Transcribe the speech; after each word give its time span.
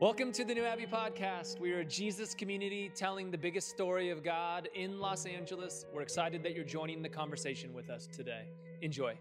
Welcome 0.00 0.32
to 0.32 0.46
the 0.46 0.54
New 0.54 0.64
Abbey 0.64 0.86
Podcast. 0.86 1.60
We 1.60 1.74
are 1.74 1.80
a 1.80 1.84
Jesus 1.84 2.32
community 2.32 2.90
telling 2.94 3.30
the 3.30 3.36
biggest 3.36 3.68
story 3.68 4.08
of 4.08 4.24
God 4.24 4.66
in 4.74 4.98
Los 4.98 5.26
Angeles. 5.26 5.84
We're 5.92 6.00
excited 6.00 6.42
that 6.42 6.54
you're 6.54 6.64
joining 6.64 7.02
the 7.02 7.08
conversation 7.10 7.74
with 7.74 7.90
us 7.90 8.06
today. 8.06 8.44
Enjoy. 8.80 9.12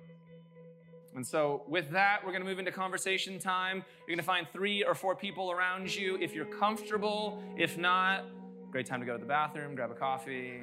And 1.18 1.28
so, 1.28 1.63
with 1.68 1.89
that, 1.89 2.21
we're 2.23 2.31
going 2.31 2.44
to 2.44 2.50
move 2.50 2.60
into 2.60 2.71
conversation 2.71 3.39
time. 3.39 3.84
You're 4.07 4.15
going 4.15 4.20
to 4.20 4.23
find 4.23 4.47
three 4.54 4.81
or 4.81 4.96
four 4.96 5.18
people 5.18 5.52
around 5.52 5.94
you 5.94 6.18
if 6.22 6.34
you're 6.34 6.46
comfortable. 6.46 7.44
If 7.58 7.78
not, 7.78 8.24
great 8.72 8.86
time 8.86 9.02
to 9.02 9.06
go 9.06 9.12
to 9.12 9.20
the 9.20 9.28
bathroom, 9.28 9.76
grab 9.76 9.92
a 9.92 9.96
coffee. 9.96 10.62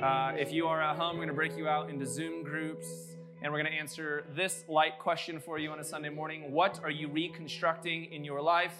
Uh, 0.00 0.32
if 0.38 0.54
you 0.54 0.68
are 0.68 0.80
at 0.80 0.96
home, 0.96 1.18
we're 1.18 1.26
going 1.26 1.28
to 1.28 1.34
break 1.34 1.54
you 1.54 1.68
out 1.68 1.90
into 1.90 2.06
Zoom 2.06 2.44
groups 2.44 3.14
and 3.42 3.52
we're 3.52 3.60
going 3.60 3.70
to 3.70 3.78
answer 3.78 4.24
this 4.34 4.64
light 4.70 4.98
question 4.98 5.38
for 5.38 5.58
you 5.58 5.70
on 5.70 5.78
a 5.80 5.84
Sunday 5.84 6.08
morning 6.08 6.50
What 6.50 6.80
are 6.82 6.90
you 6.90 7.08
reconstructing 7.08 8.06
in 8.06 8.24
your 8.24 8.40
life? 8.40 8.74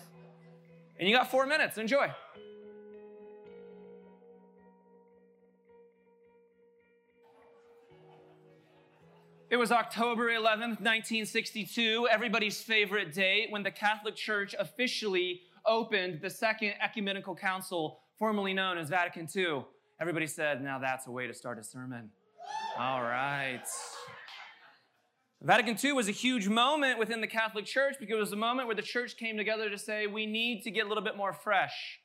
And 0.98 1.08
you 1.08 1.14
got 1.14 1.30
four 1.30 1.46
minutes. 1.46 1.78
Enjoy. 1.78 2.08
It 9.50 9.56
was 9.56 9.70
October 9.70 10.30
11th, 10.30 10.80
1962, 10.80 12.08
everybody's 12.10 12.60
favorite 12.60 13.14
date, 13.14 13.52
when 13.52 13.62
the 13.62 13.70
Catholic 13.70 14.16
Church 14.16 14.52
officially 14.58 15.42
opened 15.64 16.20
the 16.20 16.30
Second 16.30 16.72
Ecumenical 16.82 17.36
Council, 17.36 18.00
formerly 18.18 18.52
known 18.52 18.78
as 18.78 18.88
Vatican 18.88 19.28
II. 19.36 19.64
Everybody 20.00 20.26
said, 20.26 20.60
now 20.60 20.80
that's 20.80 21.06
a 21.06 21.10
way 21.12 21.28
to 21.28 21.34
start 21.34 21.60
a 21.60 21.62
sermon. 21.62 22.10
All 22.76 23.02
right. 23.02 23.62
Vatican 25.44 25.76
II 25.82 25.92
was 25.92 26.08
a 26.08 26.12
huge 26.12 26.48
moment 26.48 26.98
within 26.98 27.20
the 27.20 27.26
Catholic 27.26 27.66
Church 27.66 27.96
because 28.00 28.16
it 28.16 28.20
was 28.20 28.32
a 28.32 28.36
moment 28.36 28.66
where 28.66 28.74
the 28.74 28.80
church 28.80 29.18
came 29.18 29.36
together 29.36 29.68
to 29.68 29.76
say, 29.76 30.06
we 30.06 30.24
need 30.24 30.62
to 30.62 30.70
get 30.70 30.86
a 30.86 30.88
little 30.88 31.04
bit 31.04 31.18
more 31.18 31.34
fresh, 31.34 32.00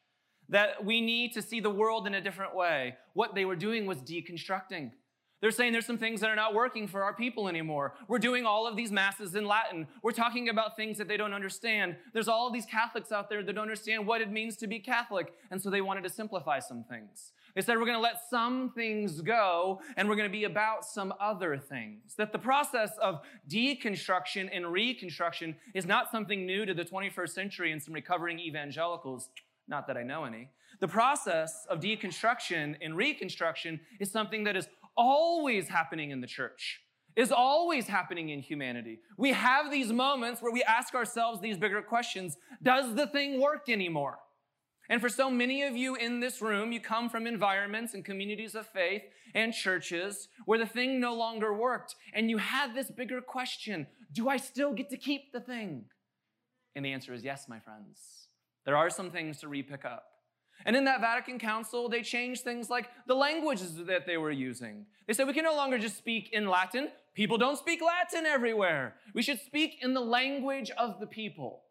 that 0.49 0.83
we 0.83 0.99
need 0.99 1.31
to 1.31 1.41
see 1.41 1.61
the 1.61 1.69
world 1.69 2.05
in 2.05 2.15
a 2.15 2.19
different 2.19 2.53
way. 2.53 2.97
What 3.13 3.35
they 3.35 3.45
were 3.45 3.55
doing 3.55 3.85
was 3.85 3.99
deconstructing. 3.99 4.91
They're 5.39 5.51
saying 5.51 5.71
there's 5.71 5.85
some 5.85 5.97
things 5.97 6.19
that 6.19 6.29
are 6.29 6.35
not 6.35 6.53
working 6.53 6.85
for 6.85 7.01
our 7.01 7.13
people 7.13 7.47
anymore. 7.47 7.93
We're 8.09 8.19
doing 8.19 8.45
all 8.45 8.67
of 8.67 8.75
these 8.75 8.91
masses 8.91 9.35
in 9.35 9.45
Latin. 9.45 9.87
We're 10.03 10.11
talking 10.11 10.49
about 10.49 10.75
things 10.75 10.97
that 10.97 11.07
they 11.07 11.15
don't 11.15 11.33
understand. 11.33 11.95
There's 12.13 12.27
all 12.27 12.45
of 12.45 12.51
these 12.51 12.65
Catholics 12.65 13.13
out 13.13 13.29
there 13.29 13.41
that 13.41 13.53
don't 13.53 13.61
understand 13.61 14.05
what 14.05 14.19
it 14.19 14.29
means 14.29 14.57
to 14.57 14.67
be 14.67 14.79
Catholic. 14.79 15.33
And 15.49 15.61
so 15.61 15.69
they 15.69 15.79
wanted 15.79 16.03
to 16.03 16.09
simplify 16.09 16.59
some 16.59 16.83
things. 16.83 17.31
Said, 17.61 17.77
we're 17.77 17.85
going 17.85 17.97
to 17.97 18.01
let 18.01 18.21
some 18.29 18.71
things 18.71 19.21
go 19.21 19.81
and 19.97 20.07
we're 20.07 20.15
going 20.15 20.29
to 20.29 20.31
be 20.31 20.45
about 20.45 20.85
some 20.85 21.13
other 21.19 21.57
things. 21.57 22.15
That 22.17 22.31
the 22.31 22.39
process 22.39 22.91
of 23.01 23.21
deconstruction 23.49 24.49
and 24.51 24.71
reconstruction 24.71 25.55
is 25.73 25.85
not 25.85 26.11
something 26.11 26.45
new 26.45 26.65
to 26.65 26.73
the 26.73 26.85
21st 26.85 27.29
century 27.29 27.71
and 27.71 27.81
some 27.81 27.93
recovering 27.93 28.39
evangelicals. 28.39 29.29
Not 29.67 29.87
that 29.87 29.97
I 29.97 30.03
know 30.03 30.23
any. 30.23 30.49
The 30.79 30.87
process 30.87 31.65
of 31.69 31.79
deconstruction 31.79 32.75
and 32.81 32.95
reconstruction 32.95 33.79
is 33.99 34.11
something 34.11 34.43
that 34.45 34.55
is 34.55 34.67
always 34.95 35.67
happening 35.67 36.11
in 36.11 36.21
the 36.21 36.27
church 36.27 36.81
is 37.15 37.31
always 37.33 37.87
happening 37.87 38.29
in 38.29 38.39
humanity. 38.39 38.99
We 39.17 39.33
have 39.33 39.69
these 39.69 39.91
moments 39.91 40.41
where 40.41 40.53
we 40.53 40.63
ask 40.63 40.93
ourselves 40.95 41.41
these 41.41 41.57
bigger 41.57 41.81
questions. 41.81 42.37
Does 42.63 42.95
the 42.95 43.07
thing 43.07 43.41
work 43.41 43.67
anymore? 43.67 44.19
And 44.89 44.99
for 44.99 45.09
so 45.09 45.29
many 45.29 45.61
of 45.63 45.77
you 45.77 45.95
in 45.95 46.19
this 46.19 46.41
room, 46.41 46.71
you 46.71 46.79
come 46.79 47.09
from 47.09 47.27
environments 47.27 47.93
and 47.93 48.03
communities 48.03 48.55
of 48.55 48.67
faith 48.67 49.03
and 49.35 49.53
churches 49.53 50.27
where 50.45 50.57
the 50.57 50.65
thing 50.65 50.99
no 50.99 51.13
longer 51.13 51.53
worked. 51.53 51.95
And 52.13 52.29
you 52.29 52.37
had 52.37 52.73
this 52.73 52.89
bigger 52.89 53.21
question 53.21 53.85
Do 54.11 54.27
I 54.27 54.37
still 54.37 54.73
get 54.73 54.89
to 54.89 54.97
keep 54.97 55.31
the 55.31 55.39
thing? 55.39 55.85
And 56.75 56.83
the 56.83 56.91
answer 56.91 57.13
is 57.13 57.23
yes, 57.23 57.47
my 57.47 57.59
friends. 57.59 58.27
There 58.65 58.75
are 58.75 58.89
some 58.89 59.11
things 59.11 59.39
to 59.39 59.47
repick 59.47 59.85
up. 59.85 60.05
And 60.65 60.75
in 60.75 60.85
that 60.85 61.01
Vatican 61.01 61.39
Council, 61.39 61.87
they 61.87 62.01
changed 62.01 62.43
things 62.43 62.69
like 62.69 62.89
the 63.07 63.15
languages 63.15 63.75
that 63.85 64.05
they 64.05 64.17
were 64.17 64.31
using. 64.31 64.85
They 65.07 65.13
said 65.13 65.27
we 65.27 65.33
can 65.33 65.45
no 65.45 65.55
longer 65.55 65.77
just 65.77 65.97
speak 65.97 66.29
in 66.33 66.49
Latin. 66.49 66.89
People 67.15 67.37
don't 67.37 67.57
speak 67.57 67.81
Latin 67.81 68.25
everywhere. 68.25 68.95
We 69.13 69.21
should 69.21 69.39
speak 69.39 69.77
in 69.81 69.93
the 69.93 70.01
language 70.01 70.71
of 70.77 70.99
the 70.99 71.07
people. 71.07 71.61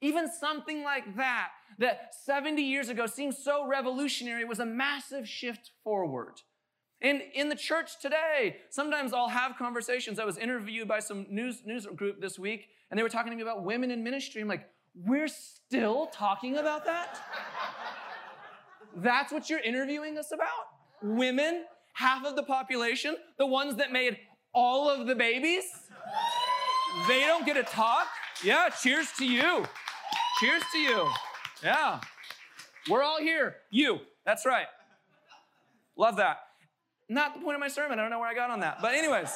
Even 0.00 0.30
something 0.30 0.82
like 0.82 1.16
that, 1.16 1.48
that 1.78 2.14
70 2.24 2.62
years 2.62 2.88
ago 2.88 3.06
seemed 3.06 3.34
so 3.34 3.66
revolutionary, 3.66 4.44
was 4.44 4.60
a 4.60 4.66
massive 4.66 5.28
shift 5.28 5.70
forward. 5.82 6.40
And 7.00 7.22
in 7.34 7.48
the 7.48 7.56
church 7.56 8.00
today, 8.00 8.56
sometimes 8.70 9.12
I'll 9.12 9.28
have 9.28 9.56
conversations. 9.58 10.18
I 10.18 10.24
was 10.24 10.38
interviewed 10.38 10.88
by 10.88 11.00
some 11.00 11.26
news, 11.28 11.62
news 11.66 11.86
group 11.86 12.20
this 12.20 12.38
week, 12.38 12.68
and 12.90 12.98
they 12.98 13.02
were 13.02 13.08
talking 13.08 13.30
to 13.30 13.36
me 13.36 13.42
about 13.42 13.64
women 13.64 13.90
in 13.90 14.02
ministry. 14.02 14.40
I'm 14.40 14.48
like, 14.48 14.68
we're 14.94 15.28
still 15.28 16.06
talking 16.06 16.58
about 16.58 16.84
that? 16.84 17.18
That's 18.96 19.32
what 19.32 19.50
you're 19.50 19.60
interviewing 19.60 20.16
us 20.18 20.30
about? 20.32 20.48
Women, 21.02 21.64
half 21.94 22.24
of 22.24 22.36
the 22.36 22.44
population, 22.44 23.16
the 23.38 23.46
ones 23.46 23.76
that 23.76 23.92
made 23.92 24.18
all 24.54 24.88
of 24.88 25.06
the 25.06 25.14
babies, 25.14 25.64
they 27.08 27.20
don't 27.20 27.44
get 27.44 27.54
to 27.54 27.64
talk? 27.64 28.06
Yeah, 28.44 28.68
cheers 28.68 29.08
to 29.18 29.26
you. 29.26 29.66
Cheers 30.40 30.62
to 30.72 30.78
you. 30.78 31.08
Yeah. 31.62 32.00
We're 32.90 33.02
all 33.02 33.20
here. 33.20 33.56
You. 33.70 34.00
That's 34.26 34.44
right. 34.44 34.66
Love 35.96 36.16
that. 36.16 36.38
Not 37.08 37.34
the 37.34 37.40
point 37.40 37.54
of 37.54 37.60
my 37.60 37.68
sermon. 37.68 37.98
I 37.98 38.02
don't 38.02 38.10
know 38.10 38.18
where 38.18 38.28
I 38.28 38.34
got 38.34 38.50
on 38.50 38.60
that. 38.60 38.78
But, 38.82 38.94
anyways, 38.94 39.30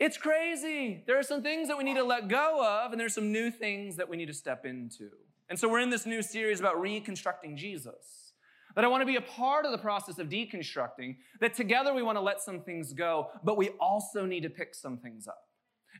it's 0.00 0.16
crazy. 0.16 1.04
There 1.06 1.18
are 1.18 1.22
some 1.22 1.42
things 1.42 1.68
that 1.68 1.78
we 1.78 1.84
need 1.84 1.94
to 1.94 2.02
let 2.02 2.28
go 2.28 2.64
of, 2.64 2.90
and 2.90 3.00
there's 3.00 3.14
some 3.14 3.30
new 3.30 3.50
things 3.50 3.96
that 3.96 4.08
we 4.08 4.16
need 4.16 4.26
to 4.26 4.34
step 4.34 4.64
into. 4.64 5.10
And 5.48 5.58
so, 5.58 5.68
we're 5.68 5.80
in 5.80 5.90
this 5.90 6.06
new 6.06 6.22
series 6.22 6.58
about 6.58 6.80
reconstructing 6.80 7.56
Jesus. 7.56 8.32
That 8.74 8.84
I 8.84 8.88
want 8.88 9.02
to 9.02 9.06
be 9.06 9.16
a 9.16 9.22
part 9.22 9.64
of 9.64 9.72
the 9.72 9.78
process 9.78 10.18
of 10.18 10.28
deconstructing, 10.28 11.16
that 11.40 11.54
together 11.54 11.94
we 11.94 12.02
want 12.02 12.16
to 12.16 12.22
let 12.22 12.42
some 12.42 12.60
things 12.60 12.92
go, 12.92 13.30
but 13.44 13.56
we 13.56 13.70
also 13.80 14.26
need 14.26 14.42
to 14.42 14.50
pick 14.50 14.74
some 14.74 14.98
things 14.98 15.28
up. 15.28 15.45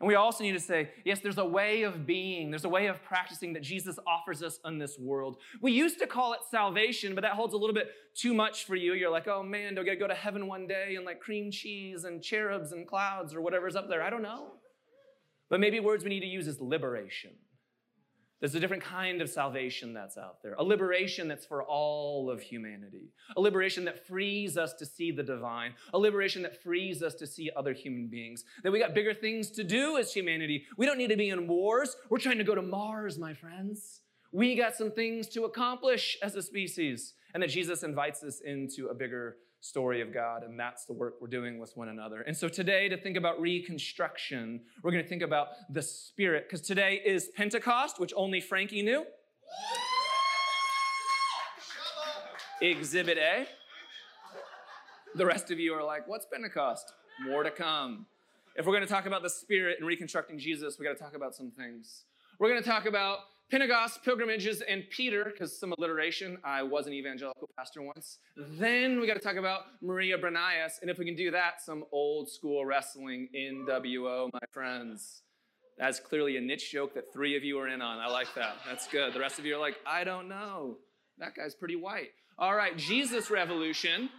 And 0.01 0.09
we 0.09 0.15
also 0.15 0.45
need 0.45 0.53
to 0.53 0.61
say, 0.61 0.91
yes, 1.05 1.21
there's 1.21 1.39
a 1.39 1.45
way 1.45 1.83
of 1.83 2.07
being, 2.07 2.51
there's 2.51 2.65
a 2.65 2.69
way 2.69 2.87
of 2.87 3.03
practicing 3.03 3.53
that 3.55 3.62
Jesus 3.62 3.99
offers 4.07 4.43
us 4.43 4.59
in 4.65 4.79
this 4.79 4.99
world. 4.99 5.39
We 5.61 5.73
used 5.73 5.99
to 6.01 6.07
call 6.07 6.33
it 6.33 6.41
salvation, 6.51 7.15
but 7.15 7.23
that 7.23 7.33
holds 7.33 7.55
a 7.55 7.57
little 7.57 7.75
bit 7.75 7.91
too 8.15 8.34
much 8.34 8.65
for 8.65 8.77
you. 8.77 8.95
You're 8.95 9.11
like, 9.11 9.29
oh 9.29 9.43
man, 9.43 9.75
do 9.75 9.81
I 9.81 9.84
get 9.84 9.93
to 9.93 9.97
go 9.97 10.09
to 10.09 10.15
heaven 10.15 10.47
one 10.47 10.67
day 10.67 10.97
and 10.97 11.05
like 11.05 11.21
cream 11.21 11.51
cheese 11.51 12.05
and 12.05 12.23
cherubs 12.23 12.73
and 12.73 12.87
clouds 12.87 13.34
or 13.34 13.41
whatever's 13.41 13.77
up 13.77 13.89
there? 13.89 14.03
I 14.03 14.11
don't 14.11 14.23
know. 14.23 14.53
But 15.49 15.61
maybe 15.61 15.81
words 15.81 16.03
we 16.05 16.11
need 16.11 16.21
to 16.21 16.27
use 16.27 16.49
is 16.49 16.61
liberation. 16.61 17.31
There's 18.41 18.55
a 18.55 18.61
different 18.61 18.83
kind 18.83 19.23
of 19.23 19.31
salvation 19.31 19.95
that's 19.95 20.19
out 20.19 20.43
there, 20.43 20.55
a 20.59 20.63
liberation 20.63 21.27
that's 21.27 21.47
for 21.47 21.63
all 21.63 22.31
of 22.31 22.43
humanity, 22.43 23.11
a 23.35 23.41
liberation 23.41 23.85
that 23.87 24.07
frees 24.07 24.59
us 24.59 24.75
to 24.75 24.85
see 24.85 25.11
the 25.11 25.23
divine, 25.23 25.73
a 25.95 25.99
liberation 25.99 26.43
that 26.43 26.63
frees 26.63 27.03
us 27.03 27.15
to 27.15 27.27
see 27.27 27.51
other 27.57 27.73
human 27.73 28.09
beings. 28.09 28.45
That 28.63 28.73
we 28.73 28.79
got 28.79 28.95
bigger 28.95 29.15
things 29.15 29.51
to 29.53 29.65
do 29.65 29.97
as 29.97 30.13
humanity. 30.13 30.65
We 30.77 30.85
don't 30.85 30.99
need 30.99 31.11
to 31.11 31.17
be 31.17 31.31
in 31.31 31.49
wars. 31.49 31.97
We're 32.11 32.19
trying 32.19 32.39
to 32.39 32.45
go 32.45 32.55
to 32.55 32.63
Mars, 32.63 33.19
my 33.19 33.33
friends. 33.33 34.03
We 34.33 34.55
got 34.55 34.75
some 34.75 34.91
things 34.91 35.29
to 35.29 35.45
accomplish 35.45 36.19
as 36.23 36.37
a 36.37 36.43
species, 36.43 37.15
and 37.33 37.43
that 37.43 37.49
Jesus 37.49 37.83
invites 37.83 38.23
us 38.23 38.41
into 38.45 38.89
a 38.89 38.95
bigger 38.95 39.39
story 39.66 40.00
of 40.00 40.15
God, 40.15 40.43
and 40.43 40.59
that's 40.59 40.84
the 40.84 40.93
work 40.93 41.15
we're 41.21 41.28
doing 41.28 41.59
with 41.59 41.77
one 41.77 41.88
another. 41.88 42.21
And 42.21 42.37
so 42.37 42.49
today, 42.49 42.88
to 42.88 42.97
think 42.97 43.16
about 43.16 43.41
reconstruction, 43.41 44.60
we're 44.82 44.93
going 44.93 45.03
to 45.03 45.09
think 45.09 45.22
about 45.22 45.49
the 45.71 45.82
Spirit, 45.82 46.44
because 46.49 46.66
today 46.66 47.03
is 47.04 47.28
Pentecost, 47.34 47.99
which 47.99 48.12
only 48.16 48.41
Frankie 48.41 48.82
knew. 48.82 49.04
Exhibit 52.62 53.19
A. 53.19 53.47
The 55.15 55.27
rest 55.27 55.50
of 55.50 55.59
you 55.59 55.75
are 55.75 55.83
like, 55.83 56.06
what's 56.06 56.27
Pentecost? 56.27 56.93
More 57.25 57.43
to 57.43 57.50
come. 57.50 58.06
If 58.54 58.66
we're 58.66 58.72
going 58.72 58.87
to 58.87 58.93
talk 58.93 59.06
about 59.06 59.22
the 59.22 59.31
Spirit 59.31 59.77
and 59.78 59.87
reconstructing 59.87 60.38
Jesus, 60.38 60.78
we 60.78 60.87
got 60.87 60.97
to 60.97 61.03
talk 61.03 61.15
about 61.15 61.34
some 61.34 61.50
things. 61.50 62.04
We're 62.38 62.48
going 62.48 62.62
to 62.62 62.69
talk 62.69 62.87
about 62.87 63.19
Pentecost, 63.49 64.03
pilgrimages, 64.05 64.61
and 64.61 64.83
Peter, 64.91 65.25
because 65.25 65.59
some 65.59 65.72
alliteration. 65.78 66.37
I 66.45 66.65
was 66.65 66.89
an 66.89 66.93
evangelical 66.93 67.48
pastor 67.57 67.81
once. 67.81 68.19
Then 68.37 68.98
we 68.98 69.07
got 69.07 69.15
to 69.15 69.21
talk 69.21 69.37
about 69.37 69.63
Maria 69.81 70.19
Branyas, 70.19 70.81
and 70.83 70.91
if 70.91 70.98
we 70.98 71.04
can 71.04 71.15
do 71.15 71.31
that, 71.31 71.60
some 71.60 71.84
old 71.93 72.28
school 72.28 72.66
wrestling 72.66 73.28
NWO, 73.37 74.31
my 74.33 74.41
friends. 74.51 75.22
That's 75.78 76.01
clearly 76.01 76.37
a 76.39 76.41
niche 76.41 76.72
joke 76.72 76.95
that 76.95 77.13
three 77.13 77.37
of 77.37 77.45
you 77.45 77.59
are 77.60 77.69
in 77.69 77.81
on. 77.81 78.01
I 78.01 78.09
like 78.09 78.34
that. 78.34 78.57
That's 78.66 78.89
good. 78.89 79.15
The 79.15 79.21
rest 79.21 79.39
of 79.39 79.47
you 79.47 79.54
are 79.54 79.60
like, 79.60 79.77
I 79.87 80.03
don't 80.03 80.28
know. 80.28 80.78
That 81.19 81.37
guy's 81.37 81.54
pretty 81.54 81.77
white. 81.77 82.10
All 82.39 82.57
right, 82.57 82.77
Jesus 82.77 83.31
Revolution. 83.31 84.10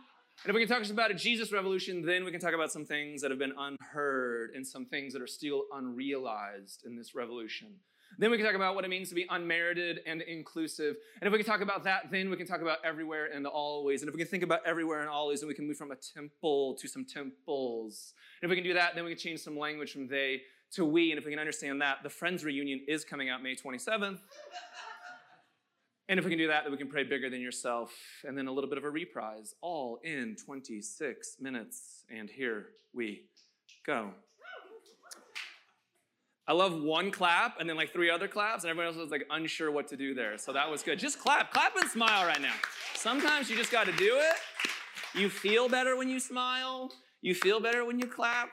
And 0.44 0.50
if 0.52 0.54
we 0.54 0.66
can 0.66 0.70
talk 0.70 0.90
about 0.90 1.12
a 1.12 1.16
Jesus 1.16 1.52
revolution, 1.52 2.06
then 2.06 2.24
we 2.24 2.32
can 2.32 2.40
talk 2.40 2.54
about 2.54 2.72
some 2.72 2.86
things 2.86 3.22
that 3.24 3.32
have 3.32 3.40
been 3.40 3.56
unheard 3.58 4.52
and 4.54 4.66
some 4.66 4.86
things 4.86 5.12
that 5.14 5.22
are 5.22 5.28
still 5.28 5.64
unrealized 5.74 6.84
in 6.86 6.96
this 6.96 7.16
revolution. 7.16 7.74
Then 8.20 8.32
we 8.32 8.38
can 8.38 8.46
talk 8.46 8.56
about 8.56 8.74
what 8.74 8.84
it 8.84 8.90
means 8.90 9.10
to 9.10 9.16
be 9.16 9.28
unmerited 9.30 10.00
and 10.08 10.22
inclusive. 10.24 10.96
And 11.22 11.28
if 11.28 11.32
we 11.32 11.38
can 11.38 11.46
talk 11.46 11.62
about 11.62 11.84
that, 11.84 12.10
then 12.12 12.30
we 12.30 12.38
can 12.38 12.48
talk 12.48 12.62
about 12.62 12.80
everywhere 12.84 13.30
and 13.34 13.46
always. 13.46 14.02
And 14.02 14.10
if 14.10 14.16
we 14.16 14.20
can 14.20 14.28
think 14.28 14.44
about 14.44 14.62
everywhere 14.66 15.02
and 15.02 15.10
always, 15.10 15.42
then 15.42 15.48
we 15.48 15.54
can 15.54 15.68
move 15.68 15.78
from 15.78 15.92
a 15.92 15.96
temple 15.96 16.76
to 16.76 16.88
some 16.88 17.06
temples. 17.06 18.14
And 18.42 18.50
if 18.50 18.50
we 18.50 18.56
can 18.56 18.64
do 18.64 18.74
that, 18.74 18.96
then 18.96 19.04
we 19.04 19.12
can 19.12 19.20
change 19.20 19.42
some 19.42 19.58
language 19.58 19.92
from 19.92 20.08
they 20.08 20.42
to 20.74 20.84
we. 20.84 21.12
And 21.12 21.20
if 21.20 21.26
we 21.26 21.32
can 21.32 21.40
understand 21.40 21.82
that, 21.82 21.98
the 22.02 22.10
Friends 22.10 22.44
reunion 22.44 22.82
is 22.88 23.06
coming 23.06 23.30
out 23.30 23.44
May 23.44 23.56
27th. 23.56 24.20
And 26.10 26.20
if 26.20 26.26
we 26.26 26.32
can 26.32 26.40
do 26.40 26.48
that, 26.48 26.64
then 26.64 26.72
we 26.72 26.78
can 26.78 26.88
pray 26.88 27.04
bigger 27.04 27.30
than 27.30 27.42
yourself. 27.42 27.94
And 28.24 28.38
then 28.38 28.48
a 28.48 28.52
little 28.52 28.70
bit 28.70 28.78
of 28.78 28.86
a 28.86 28.90
reprise, 28.90 29.54
all 29.62 30.00
in 30.04 30.38
26 30.44 31.38
minutes. 31.40 32.06
And 32.10 32.30
here 32.30 32.68
we 32.94 33.26
go. 33.86 34.12
I 36.48 36.54
love 36.54 36.82
one 36.82 37.12
clap 37.12 37.60
and 37.60 37.70
then 37.70 37.76
like 37.76 37.92
three 37.92 38.10
other 38.10 38.28
claps, 38.28 38.64
and 38.64 38.72
everyone 38.72 38.94
else 38.94 39.02
was 39.02 39.12
like 39.12 39.28
unsure 39.30 39.70
what 39.70 39.88
to 39.90 39.98
do 39.98 40.14
there. 40.14 40.38
So 40.38 40.54
that 40.54 40.70
was 40.70 40.82
good. 40.82 40.98
Just 40.98 41.20
clap, 41.20 41.52
clap 41.52 41.76
and 41.76 41.90
smile 41.90 42.26
right 42.26 42.42
now. 42.42 42.54
Sometimes 42.96 43.50
you 43.50 43.58
just 43.58 43.72
got 43.72 43.86
to 43.86 43.92
do 43.94 44.18
it. 44.18 44.36
You 45.14 45.30
feel 45.30 45.68
better 45.68 45.98
when 45.98 46.10
you 46.10 46.20
smile, 46.20 46.92
you 47.22 47.36
feel 47.36 47.60
better 47.60 47.84
when 47.84 48.00
you 48.00 48.08
clap. 48.08 48.50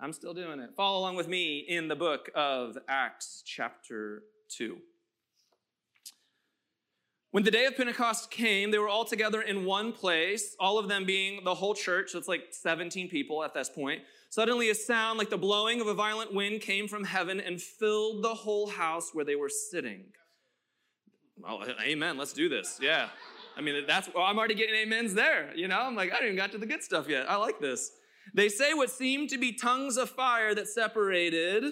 I'm 0.00 0.12
still 0.12 0.34
doing 0.34 0.60
it. 0.60 0.70
Follow 0.76 0.98
along 0.98 1.16
with 1.16 1.28
me 1.28 1.64
in 1.68 1.88
the 1.88 1.96
book 1.96 2.30
of 2.34 2.76
Acts, 2.88 3.42
chapter 3.46 4.22
2. 4.50 4.76
When 7.34 7.42
the 7.42 7.50
day 7.50 7.64
of 7.64 7.76
Pentecost 7.76 8.30
came, 8.30 8.70
they 8.70 8.78
were 8.78 8.88
all 8.88 9.04
together 9.04 9.42
in 9.42 9.64
one 9.64 9.90
place, 9.90 10.54
all 10.60 10.78
of 10.78 10.86
them 10.86 11.04
being 11.04 11.42
the 11.42 11.56
whole 11.56 11.74
church. 11.74 12.12
So 12.12 12.18
it's 12.18 12.28
like 12.28 12.44
17 12.52 13.08
people 13.08 13.42
at 13.42 13.52
this 13.52 13.68
point. 13.68 14.02
Suddenly, 14.30 14.70
a 14.70 14.74
sound 14.76 15.18
like 15.18 15.30
the 15.30 15.36
blowing 15.36 15.80
of 15.80 15.88
a 15.88 15.94
violent 15.94 16.32
wind 16.32 16.60
came 16.60 16.86
from 16.86 17.02
heaven 17.02 17.40
and 17.40 17.60
filled 17.60 18.22
the 18.22 18.34
whole 18.34 18.68
house 18.68 19.10
where 19.12 19.24
they 19.24 19.34
were 19.34 19.48
sitting. 19.48 20.04
Well, 21.36 21.64
amen. 21.82 22.18
Let's 22.18 22.34
do 22.34 22.48
this. 22.48 22.78
Yeah. 22.80 23.08
I 23.56 23.62
mean, 23.62 23.84
that's, 23.84 24.08
well, 24.14 24.22
I'm 24.22 24.38
already 24.38 24.54
getting 24.54 24.80
amens 24.80 25.12
there. 25.14 25.52
You 25.56 25.66
know, 25.66 25.80
I'm 25.80 25.96
like, 25.96 26.12
I 26.12 26.18
didn't 26.18 26.26
even 26.26 26.36
got 26.36 26.52
to 26.52 26.58
the 26.58 26.66
good 26.66 26.84
stuff 26.84 27.08
yet. 27.08 27.28
I 27.28 27.34
like 27.34 27.58
this. 27.58 27.90
They 28.32 28.48
say 28.48 28.74
what 28.74 28.90
seemed 28.90 29.28
to 29.30 29.38
be 29.38 29.50
tongues 29.52 29.96
of 29.96 30.08
fire 30.08 30.54
that 30.54 30.68
separated 30.68 31.64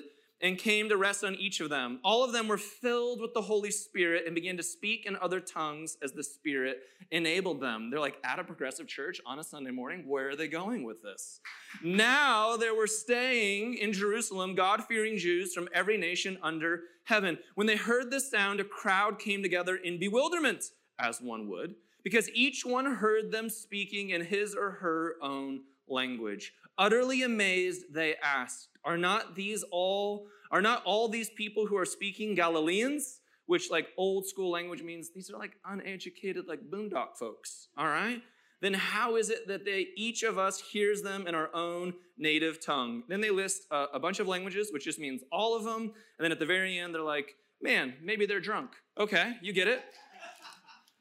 and 0.43 0.59
came 0.59 0.89
to 0.89 0.97
rest 0.97 1.23
on 1.23 1.37
each 1.37 1.61
of 1.61 1.71
them. 1.71 2.01
All 2.03 2.25
of 2.25 2.33
them 2.33 2.49
were 2.49 2.59
filled 2.59 3.21
with 3.21 3.33
the 3.33 3.41
Holy 3.41 3.71
Spirit 3.71 4.25
and 4.27 4.35
began 4.35 4.57
to 4.57 4.63
speak 4.63 5.07
in 5.07 5.17
other 5.17 5.39
tongues 5.39 5.97
as 6.03 6.13
the 6.13 6.25
Spirit 6.25 6.81
enabled 7.13 7.61
them. 7.61 7.91
They're 7.91 8.01
like, 8.01 8.19
at 8.25 8.41
a 8.41 8.45
progressive 8.45 8.89
church 8.89 9.21
on 9.25 9.39
a 9.39 9.45
Sunday 9.45 9.71
morning, 9.71 10.05
where 10.07 10.31
are 10.31 10.37
they 10.37 10.49
going 10.49 10.83
with 10.83 11.01
this? 11.01 11.41
Now 11.83 12.57
there 12.57 12.75
were 12.75 12.89
staying 12.89 13.75
in 13.75 13.93
Jerusalem 13.93 14.57
God 14.57 14.85
fearing 14.85 15.17
Jews 15.17 15.55
from 15.55 15.69
every 15.73 15.97
nation 15.97 16.37
under 16.43 16.81
heaven. 17.05 17.39
When 17.55 17.69
they 17.69 17.77
heard 17.77 18.11
this 18.11 18.31
sound, 18.31 18.59
a 18.59 18.65
crowd 18.65 19.21
came 19.21 19.43
together 19.43 19.77
in 19.77 19.99
bewilderment, 19.99 20.65
as 20.99 21.21
one 21.21 21.49
would, 21.49 21.77
because 22.03 22.29
each 22.31 22.65
one 22.65 22.87
heard 22.87 23.31
them 23.31 23.49
speaking 23.49 24.11
in 24.11 24.25
his 24.25 24.57
or 24.57 24.71
her 24.73 25.15
own 25.23 25.61
language. 25.89 26.53
Utterly 26.83 27.23
amazed, 27.23 27.95
they 27.95 28.17
asked, 28.17 28.71
Are 28.85 28.99
not 28.99 29.37
these 29.37 29.63
all 29.71 30.27
are 30.51 30.61
not 30.61 30.83
all 30.85 31.09
these 31.09 31.31
people 31.31 31.65
who 31.65 31.77
are 31.77 31.85
speaking 31.85 32.35
Galileans? 32.35 33.21
Which, 33.47 33.71
like 33.71 33.87
old 33.97 34.27
school 34.27 34.51
language 34.51 34.83
means 34.83 35.11
these 35.15 35.31
are 35.31 35.39
like 35.39 35.53
uneducated, 35.65 36.49
like 36.49 36.59
boondock 36.73 37.17
folks, 37.17 37.69
all 37.79 37.87
right? 37.87 38.21
Then 38.61 38.75
how 38.75 39.15
is 39.15 39.31
it 39.31 39.47
that 39.47 39.65
they 39.65 39.89
each 39.97 40.25
of 40.25 40.39
us 40.39 40.61
hears 40.61 41.03
them 41.03 41.29
in 41.29 41.37
our 41.37 41.55
own 41.55 41.95
native 42.19 42.65
tongue? 42.65 43.05
Then 43.09 43.21
they 43.21 43.31
list 43.31 43.63
a, 43.71 43.85
a 43.95 44.01
bunch 44.01 44.19
of 44.19 44.27
languages, 44.27 44.71
which 44.73 44.85
just 44.85 44.99
means 44.99 45.23
all 45.31 45.57
of 45.57 45.63
them. 45.63 45.83
And 45.83 45.93
then 46.25 46.33
at 46.33 46.41
the 46.41 46.47
very 46.47 46.79
end, 46.79 46.93
they're 46.93 47.03
like, 47.03 47.37
man, 47.61 47.95
maybe 48.03 48.27
they're 48.27 48.41
drunk. 48.41 48.71
Okay, 48.99 49.35
you 49.41 49.53
get 49.53 49.69
it. 49.69 49.83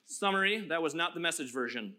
Summary 0.05 0.67
that 0.69 0.83
was 0.83 0.93
not 0.93 1.15
the 1.15 1.19
message 1.19 1.51
version. 1.51 1.95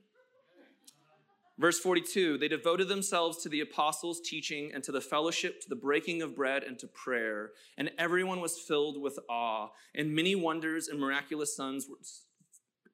Verse 1.63 1.79
42 1.79 2.39
they 2.39 2.49
devoted 2.49 2.89
themselves 2.89 3.41
to 3.41 3.49
the 3.49 3.61
apostles' 3.61 4.21
teaching 4.21 4.73
and 4.75 4.83
to 4.83 4.91
the 4.91 5.01
fellowship, 5.01 5.61
to 5.61 5.69
the 5.69 5.77
breaking 5.77 6.21
of 6.21 6.35
bread, 6.35 6.65
and 6.65 6.77
to 6.81 6.89
prayer. 6.89 7.53
And 7.79 7.93
everyone 7.99 8.41
was 8.41 8.59
filled 8.59 9.01
with 9.01 9.17
awe. 9.31 9.69
And 9.95 10.13
many 10.13 10.35
wonders 10.35 10.89
and 10.89 10.99
miraculous 10.99 11.55
sons 11.55 11.89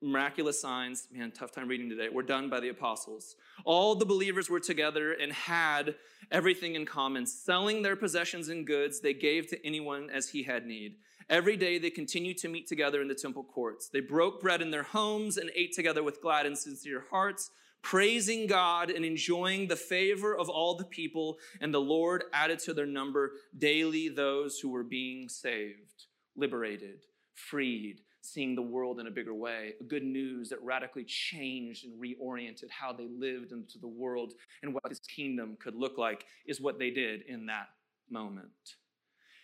miraculous 0.03 0.61
signs, 0.61 1.09
man, 1.11 1.32
tough 1.32 1.50
time 1.50 1.67
reading 1.67 1.88
today, 1.88 2.11
were 2.11 2.23
done 2.23 2.50
by 2.50 2.61
the 2.61 2.69
apostles. 2.69 3.37
All 3.65 3.94
the 3.94 4.05
believers 4.05 4.50
were 4.50 4.61
together 4.61 5.12
and 5.12 5.32
had 5.32 5.94
everything 6.31 6.75
in 6.75 6.85
common. 6.85 7.26
Selling 7.26 7.81
their 7.82 7.97
possessions 7.97 8.49
and 8.49 8.67
goods, 8.67 9.00
they 9.00 9.14
gave 9.14 9.49
to 9.49 9.67
anyone 9.67 10.11
as 10.11 10.29
he 10.29 10.43
had 10.43 10.67
need. 10.67 10.97
Every 11.31 11.56
day 11.56 11.79
they 11.79 11.91
continued 11.91 12.37
to 12.38 12.49
meet 12.49 12.69
together 12.69 13.00
in 13.00 13.09
the 13.09 13.14
temple 13.14 13.44
courts. 13.44 13.88
They 13.88 14.00
broke 14.00 14.41
bread 14.43 14.61
in 14.61 14.71
their 14.71 14.85
homes 14.85 15.38
and 15.38 15.50
ate 15.56 15.73
together 15.73 16.03
with 16.03 16.21
glad 16.21 16.44
and 16.44 16.56
sincere 16.56 17.06
hearts 17.11 17.50
praising 17.83 18.47
God 18.47 18.91
and 18.91 19.05
enjoying 19.05 19.69
the 19.69 19.77
favor 19.77 20.37
of 20.37 20.49
all 20.49 20.75
the 20.75 20.85
people, 20.85 21.39
and 21.61 21.73
the 21.73 21.81
Lord 21.81 22.25
added 22.33 22.59
to 22.61 22.75
their 22.75 22.87
number 22.87 23.33
daily 23.57 24.09
those 24.09 24.59
who 24.59 24.71
were 24.71 24.85
being 24.85 25.29
saved, 25.29 26.07
liberated, 26.37 27.05
freed, 27.35 28.01
seeing 28.21 28.55
the 28.55 28.63
world 28.63 29.01
in 29.01 29.07
a 29.07 29.11
bigger 29.11 29.35
way. 29.35 29.75
Good 29.87 30.03
news 30.03 30.49
that 30.51 30.63
radically 30.63 31.05
changed 31.05 31.85
and 31.85 32.01
reoriented 32.01 32.71
how 32.71 32.93
they 32.93 33.07
lived 33.07 33.53
into 33.53 33.79
the 33.79 33.89
world 33.89 34.35
and 34.63 34.75
what 34.75 34.89
this 34.89 35.01
kingdom 35.01 35.57
could 35.61 35.75
look 35.75 35.99
like 35.99 36.25
is 36.47 36.61
what 36.61 36.79
they 36.79 36.91
did 36.91 37.23
in 37.29 37.47
that 37.47 37.69
moment. 38.11 38.77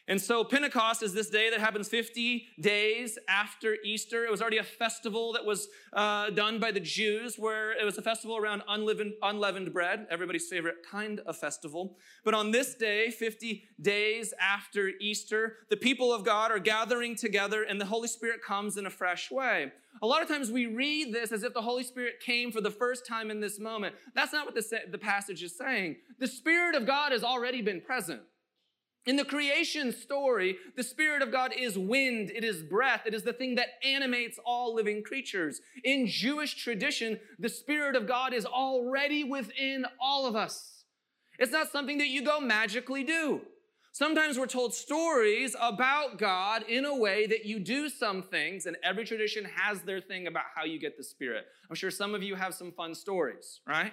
And 0.06 0.20
so 0.20 0.44
Pentecost 0.44 1.02
is 1.02 1.14
this 1.14 1.30
day 1.30 1.48
that 1.48 1.60
happens 1.60 1.88
50 1.88 2.46
days 2.60 3.18
after 3.26 3.76
Easter. 3.82 4.26
It 4.26 4.30
was 4.30 4.42
already 4.42 4.58
a 4.58 4.64
festival 4.64 5.32
that 5.32 5.46
was 5.46 5.68
uh, 5.94 6.28
done 6.30 6.58
by 6.58 6.72
the 6.72 6.80
Jews, 6.80 7.38
where 7.38 7.72
it 7.72 7.84
was 7.84 7.96
a 7.96 8.02
festival 8.02 8.36
around 8.36 8.62
unleavened, 8.68 9.14
unleavened 9.22 9.72
bread, 9.72 10.06
everybody's 10.10 10.46
favorite 10.46 10.86
kind 10.88 11.20
of 11.20 11.38
festival. 11.38 11.96
But 12.22 12.34
on 12.34 12.50
this 12.50 12.74
day, 12.74 13.10
50 13.10 13.64
days 13.80 14.34
after 14.38 14.90
Easter, 15.00 15.56
the 15.70 15.76
people 15.76 16.12
of 16.12 16.22
God 16.22 16.50
are 16.50 16.58
gathering 16.58 17.16
together 17.16 17.62
and 17.62 17.80
the 17.80 17.86
Holy 17.86 18.08
Spirit 18.08 18.42
comes 18.42 18.76
in 18.76 18.84
a 18.84 18.90
fresh 18.90 19.30
way. 19.30 19.72
A 20.02 20.06
lot 20.06 20.20
of 20.20 20.28
times 20.28 20.50
we 20.50 20.66
read 20.66 21.14
this 21.14 21.32
as 21.32 21.44
if 21.44 21.54
the 21.54 21.62
Holy 21.62 21.84
Spirit 21.84 22.20
came 22.20 22.52
for 22.52 22.60
the 22.60 22.70
first 22.70 23.06
time 23.06 23.30
in 23.30 23.40
this 23.40 23.58
moment. 23.58 23.94
That's 24.14 24.32
not 24.32 24.44
what 24.44 24.54
the, 24.54 24.80
the 24.90 24.98
passage 24.98 25.42
is 25.42 25.56
saying. 25.56 25.96
The 26.18 26.26
Spirit 26.26 26.74
of 26.74 26.84
God 26.84 27.12
has 27.12 27.24
already 27.24 27.62
been 27.62 27.80
present. 27.80 28.20
In 29.06 29.16
the 29.16 29.24
creation 29.24 29.92
story, 29.92 30.56
the 30.76 30.82
Spirit 30.82 31.20
of 31.20 31.30
God 31.30 31.52
is 31.54 31.78
wind, 31.78 32.30
it 32.30 32.42
is 32.42 32.62
breath, 32.62 33.02
it 33.04 33.12
is 33.12 33.22
the 33.22 33.34
thing 33.34 33.54
that 33.56 33.68
animates 33.84 34.38
all 34.46 34.74
living 34.74 35.02
creatures. 35.02 35.60
In 35.84 36.06
Jewish 36.06 36.54
tradition, 36.54 37.20
the 37.38 37.50
Spirit 37.50 37.96
of 37.96 38.06
God 38.06 38.32
is 38.32 38.46
already 38.46 39.22
within 39.22 39.84
all 40.00 40.26
of 40.26 40.34
us. 40.34 40.84
It's 41.38 41.52
not 41.52 41.70
something 41.70 41.98
that 41.98 42.08
you 42.08 42.24
go 42.24 42.40
magically 42.40 43.04
do. 43.04 43.42
Sometimes 43.92 44.38
we're 44.38 44.46
told 44.46 44.74
stories 44.74 45.54
about 45.60 46.18
God 46.18 46.64
in 46.66 46.84
a 46.84 46.96
way 46.96 47.26
that 47.26 47.44
you 47.44 47.60
do 47.60 47.90
some 47.90 48.22
things, 48.22 48.64
and 48.66 48.76
every 48.82 49.04
tradition 49.04 49.44
has 49.44 49.82
their 49.82 50.00
thing 50.00 50.26
about 50.26 50.46
how 50.54 50.64
you 50.64 50.80
get 50.80 50.96
the 50.96 51.04
Spirit. 51.04 51.44
I'm 51.68 51.76
sure 51.76 51.90
some 51.90 52.14
of 52.14 52.22
you 52.22 52.36
have 52.36 52.54
some 52.54 52.72
fun 52.72 52.94
stories, 52.94 53.60
right? 53.68 53.92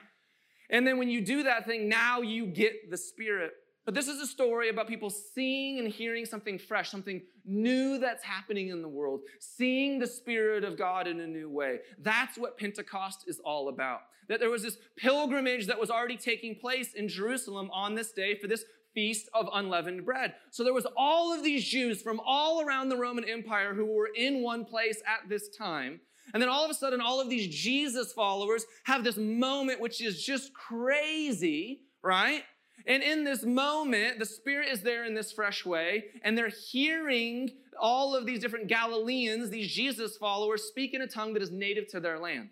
And 0.70 0.88
then 0.88 0.98
when 0.98 1.10
you 1.10 1.20
do 1.20 1.44
that 1.44 1.66
thing, 1.66 1.90
now 1.90 2.22
you 2.22 2.46
get 2.48 2.90
the 2.90 2.98
Spirit. 2.98 3.52
But 3.86 3.96
this 3.96 4.08
is 4.08 4.22
a 4.22 4.28
story 4.28 4.70
about 4.70 4.88
people 4.88 5.10
seeing 5.10 5.80
and 5.80 5.88
hearing 5.88 6.26
something 6.26 6.60
fresh, 6.60 6.90
something 6.90 7.22
new 7.46 7.98
that's 7.98 8.24
happening 8.24 8.70
in 8.70 8.82
the 8.82 8.88
world, 8.88 9.22
seeing 9.40 9.98
the 9.98 10.08
Spirit 10.08 10.64
of 10.64 10.78
God 10.78 11.08
in 11.08 11.20
a 11.20 11.28
new 11.28 11.50
way. 11.50 11.80
That's 11.98 12.38
what 12.38 12.58
Pentecost 12.58 13.26
is 13.28 13.40
all 13.40 13.70
about. 13.70 14.02
That 14.30 14.40
there 14.40 14.52
was 14.52 14.62
this 14.62 14.78
pilgrimage 14.98 15.66
that 15.68 15.80
was 15.80 15.90
already 15.90 16.18
taking 16.18 16.56
place 16.56 16.94
in 16.94 17.08
Jerusalem 17.08 17.70
on 17.74 17.96
this 17.96 18.12
day 18.12 18.36
for 18.36 18.48
this 18.48 18.66
feast 18.94 19.30
of 19.34 19.50
unleavened 19.54 20.06
bread. 20.06 20.36
So 20.52 20.64
there 20.64 20.74
was 20.74 20.88
all 20.96 21.34
of 21.34 21.44
these 21.44 21.68
Jews 21.68 22.02
from 22.02 22.22
all 22.24 22.62
around 22.62 22.90
the 22.90 22.98
Roman 22.98 23.24
Empire 23.24 23.74
who 23.74 23.86
were 23.86 24.10
in 24.16 24.44
one 24.44 24.64
place 24.64 25.02
at 25.08 25.28
this 25.28 25.50
time. 25.58 26.02
And 26.34 26.42
then 26.42 26.50
all 26.50 26.64
of 26.64 26.72
a 26.72 26.74
sudden, 26.74 27.02
all 27.02 27.20
of 27.20 27.30
these 27.30 27.48
Jesus 27.48 28.14
followers 28.14 28.66
have 28.84 29.04
this 29.04 29.18
moment 29.18 29.82
which 29.82 30.02
is 30.02 30.24
just 30.24 30.54
crazy, 30.54 31.82
right? 32.04 32.44
And 32.86 33.04
in 33.04 33.24
this 33.24 33.44
moment, 33.44 34.20
the 34.20 34.26
Spirit 34.26 34.70
is 34.70 34.82
there 34.82 35.06
in 35.06 35.14
this 35.14 35.32
fresh 35.32 35.66
way, 35.66 36.06
and 36.24 36.38
they're 36.38 36.50
hearing 36.50 37.52
all 37.80 38.16
of 38.16 38.26
these 38.26 38.40
different 38.40 38.68
Galileans, 38.68 39.50
these 39.50 39.72
Jesus 39.72 40.18
followers, 40.18 40.64
speak 40.64 40.94
in 40.94 41.02
a 41.02 41.08
tongue 41.08 41.34
that 41.34 41.44
is 41.44 41.52
native 41.52 41.88
to 41.90 42.00
their 42.00 42.20
land. 42.20 42.50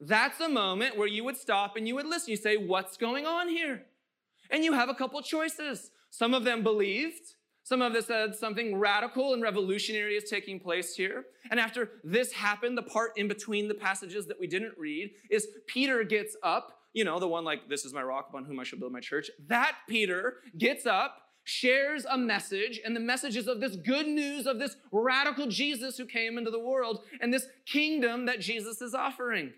That's 0.00 0.40
a 0.40 0.48
moment 0.48 0.96
where 0.96 1.08
you 1.08 1.24
would 1.24 1.36
stop 1.36 1.76
and 1.76 1.86
you 1.86 1.94
would 1.94 2.06
listen. 2.06 2.30
You 2.30 2.36
say, 2.36 2.56
What's 2.56 2.96
going 2.96 3.26
on 3.26 3.48
here? 3.48 3.82
And 4.50 4.64
you 4.64 4.72
have 4.72 4.88
a 4.88 4.94
couple 4.94 5.20
choices. 5.22 5.90
Some 6.10 6.34
of 6.34 6.44
them 6.44 6.62
believed, 6.62 7.34
some 7.62 7.82
of 7.82 7.92
them 7.92 8.02
said 8.02 8.34
something 8.34 8.76
radical 8.76 9.32
and 9.32 9.42
revolutionary 9.42 10.16
is 10.16 10.28
taking 10.28 10.58
place 10.58 10.96
here. 10.96 11.26
And 11.50 11.60
after 11.60 11.92
this 12.02 12.32
happened, 12.32 12.76
the 12.76 12.82
part 12.82 13.12
in 13.16 13.28
between 13.28 13.68
the 13.68 13.74
passages 13.74 14.26
that 14.26 14.40
we 14.40 14.46
didn't 14.46 14.76
read 14.76 15.12
is 15.30 15.46
Peter 15.66 16.02
gets 16.02 16.36
up 16.42 16.79
you 16.92 17.04
know, 17.04 17.18
the 17.18 17.28
one 17.28 17.44
like, 17.44 17.68
this 17.68 17.84
is 17.84 17.92
my 17.92 18.02
rock 18.02 18.28
upon 18.30 18.44
whom 18.44 18.58
I 18.60 18.64
shall 18.64 18.78
build 18.78 18.92
my 18.92 19.00
church. 19.00 19.30
That 19.48 19.76
Peter 19.88 20.36
gets 20.58 20.86
up, 20.86 21.16
shares 21.44 22.04
a 22.04 22.18
message, 22.18 22.80
and 22.84 22.94
the 22.94 23.00
message 23.00 23.36
is 23.36 23.46
of 23.46 23.60
this 23.60 23.76
good 23.76 24.06
news 24.06 24.46
of 24.46 24.58
this 24.58 24.76
radical 24.92 25.46
Jesus 25.46 25.96
who 25.96 26.06
came 26.06 26.36
into 26.36 26.50
the 26.50 26.60
world 26.60 27.00
and 27.20 27.32
this 27.32 27.46
kingdom 27.66 28.26
that 28.26 28.40
Jesus 28.40 28.80
is 28.80 28.94
offering. 28.94 29.52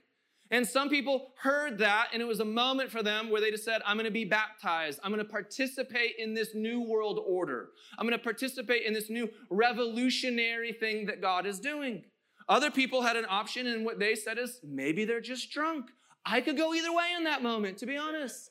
And 0.50 0.66
some 0.68 0.90
people 0.90 1.28
heard 1.38 1.78
that, 1.78 2.08
and 2.12 2.20
it 2.20 2.26
was 2.26 2.40
a 2.40 2.44
moment 2.44 2.90
for 2.90 3.02
them 3.02 3.30
where 3.30 3.40
they 3.40 3.50
just 3.50 3.64
said, 3.64 3.80
I'm 3.86 3.98
to 3.98 4.10
be 4.10 4.26
baptized. 4.26 5.00
I'm 5.02 5.16
to 5.16 5.24
participate 5.24 6.16
in 6.18 6.34
this 6.34 6.54
new 6.54 6.82
world 6.82 7.18
order. 7.26 7.70
I'm 7.98 8.08
to 8.10 8.18
participate 8.18 8.82
in 8.84 8.92
this 8.92 9.08
new 9.08 9.30
revolutionary 9.48 10.74
thing 10.74 11.06
that 11.06 11.22
God 11.22 11.46
is 11.46 11.58
doing. 11.58 12.04
Other 12.50 12.70
people 12.70 13.00
had 13.00 13.16
an 13.16 13.24
option, 13.30 13.66
and 13.66 13.82
what 13.82 13.98
they 13.98 14.14
said 14.14 14.36
is 14.36 14.60
maybe 14.62 15.06
they're 15.06 15.22
just 15.22 15.50
drunk. 15.50 15.86
I 16.24 16.40
could 16.40 16.56
go 16.56 16.74
either 16.74 16.92
way 16.92 17.12
in 17.16 17.24
that 17.24 17.42
moment, 17.42 17.78
to 17.78 17.86
be 17.86 17.96
honest. 17.96 18.50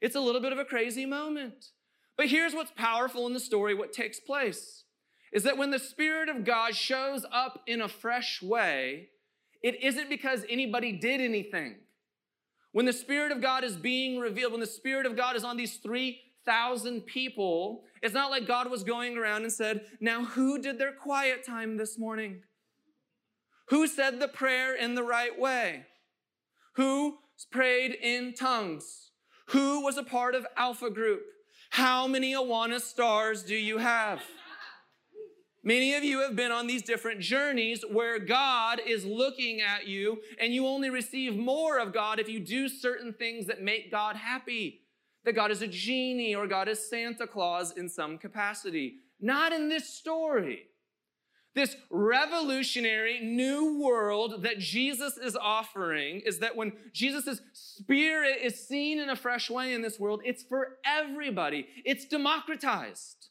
It's 0.00 0.16
a 0.16 0.20
little 0.20 0.40
bit 0.40 0.52
of 0.52 0.58
a 0.58 0.64
crazy 0.64 1.06
moment. 1.06 1.66
But 2.16 2.28
here's 2.28 2.54
what's 2.54 2.72
powerful 2.72 3.26
in 3.26 3.32
the 3.32 3.40
story 3.40 3.74
what 3.74 3.92
takes 3.92 4.18
place 4.20 4.84
is 5.32 5.42
that 5.42 5.58
when 5.58 5.70
the 5.70 5.78
Spirit 5.78 6.28
of 6.28 6.44
God 6.44 6.74
shows 6.74 7.24
up 7.30 7.62
in 7.66 7.80
a 7.80 7.88
fresh 7.88 8.42
way, 8.42 9.10
it 9.62 9.82
isn't 9.82 10.08
because 10.08 10.44
anybody 10.48 10.92
did 10.92 11.20
anything. 11.20 11.76
When 12.72 12.86
the 12.86 12.92
Spirit 12.92 13.32
of 13.32 13.42
God 13.42 13.64
is 13.64 13.76
being 13.76 14.18
revealed, 14.18 14.52
when 14.52 14.60
the 14.60 14.66
Spirit 14.66 15.06
of 15.06 15.16
God 15.16 15.36
is 15.36 15.44
on 15.44 15.56
these 15.56 15.76
3,000 15.76 17.02
people, 17.02 17.82
it's 18.02 18.14
not 18.14 18.30
like 18.30 18.46
God 18.46 18.70
was 18.70 18.84
going 18.84 19.16
around 19.16 19.42
and 19.42 19.52
said, 19.52 19.82
Now, 20.00 20.24
who 20.24 20.60
did 20.60 20.78
their 20.78 20.92
quiet 20.92 21.44
time 21.44 21.76
this 21.76 21.98
morning? 21.98 22.42
Who 23.68 23.86
said 23.86 24.18
the 24.18 24.28
prayer 24.28 24.74
in 24.74 24.94
the 24.94 25.02
right 25.02 25.38
way? 25.38 25.86
Who 26.76 27.18
prayed 27.50 27.92
in 27.92 28.34
tongues? 28.34 29.10
Who 29.48 29.82
was 29.82 29.96
a 29.96 30.02
part 30.02 30.34
of 30.34 30.46
Alpha 30.56 30.90
Group? 30.90 31.22
How 31.70 32.06
many 32.06 32.34
Awana 32.34 32.80
stars 32.80 33.42
do 33.42 33.54
you 33.54 33.78
have? 33.78 34.22
Many 35.64 35.94
of 35.94 36.04
you 36.04 36.20
have 36.20 36.36
been 36.36 36.52
on 36.52 36.66
these 36.66 36.82
different 36.82 37.20
journeys 37.20 37.84
where 37.90 38.18
God 38.18 38.80
is 38.86 39.04
looking 39.04 39.60
at 39.60 39.86
you, 39.86 40.22
and 40.40 40.54
you 40.54 40.66
only 40.66 40.88
receive 40.88 41.36
more 41.36 41.78
of 41.78 41.92
God 41.92 42.20
if 42.20 42.28
you 42.28 42.40
do 42.40 42.68
certain 42.68 43.12
things 43.12 43.46
that 43.46 43.60
make 43.60 43.90
God 43.90 44.16
happy. 44.16 44.82
That 45.24 45.34
God 45.34 45.50
is 45.50 45.60
a 45.60 45.66
genie 45.66 46.34
or 46.34 46.46
God 46.46 46.68
is 46.68 46.88
Santa 46.88 47.26
Claus 47.26 47.72
in 47.72 47.88
some 47.88 48.18
capacity. 48.18 48.94
Not 49.20 49.52
in 49.52 49.68
this 49.68 49.90
story. 49.90 50.67
This 51.58 51.74
revolutionary 51.90 53.18
new 53.18 53.80
world 53.82 54.44
that 54.44 54.60
Jesus 54.60 55.16
is 55.16 55.34
offering 55.34 56.20
is 56.20 56.38
that 56.38 56.54
when 56.54 56.70
Jesus' 56.92 57.40
spirit 57.52 58.38
is 58.40 58.64
seen 58.68 59.00
in 59.00 59.10
a 59.10 59.16
fresh 59.16 59.50
way 59.50 59.74
in 59.74 59.82
this 59.82 59.98
world, 59.98 60.20
it's 60.24 60.44
for 60.44 60.76
everybody, 60.86 61.66
it's 61.84 62.04
democratized. 62.04 63.30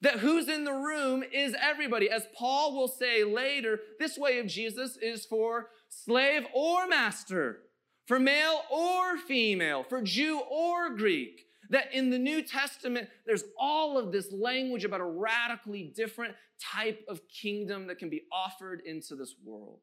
That 0.00 0.20
who's 0.20 0.48
in 0.48 0.64
the 0.64 0.72
room 0.72 1.22
is 1.22 1.54
everybody. 1.60 2.08
As 2.08 2.26
Paul 2.34 2.74
will 2.74 2.88
say 2.88 3.24
later, 3.24 3.78
this 3.98 4.16
way 4.16 4.38
of 4.38 4.46
Jesus 4.46 4.96
is 4.96 5.26
for 5.26 5.68
slave 5.90 6.46
or 6.54 6.86
master, 6.88 7.58
for 8.06 8.18
male 8.18 8.62
or 8.70 9.18
female, 9.18 9.84
for 9.86 10.00
Jew 10.00 10.40
or 10.50 10.96
Greek. 10.96 11.44
That 11.70 11.92
in 11.92 12.10
the 12.10 12.18
New 12.18 12.42
Testament, 12.42 13.08
there's 13.26 13.44
all 13.58 13.98
of 13.98 14.12
this 14.12 14.32
language 14.32 14.84
about 14.84 15.00
a 15.00 15.04
radically 15.04 15.92
different 15.94 16.34
type 16.60 17.04
of 17.08 17.20
kingdom 17.28 17.86
that 17.86 17.98
can 17.98 18.10
be 18.10 18.22
offered 18.32 18.82
into 18.84 19.16
this 19.16 19.34
world. 19.44 19.80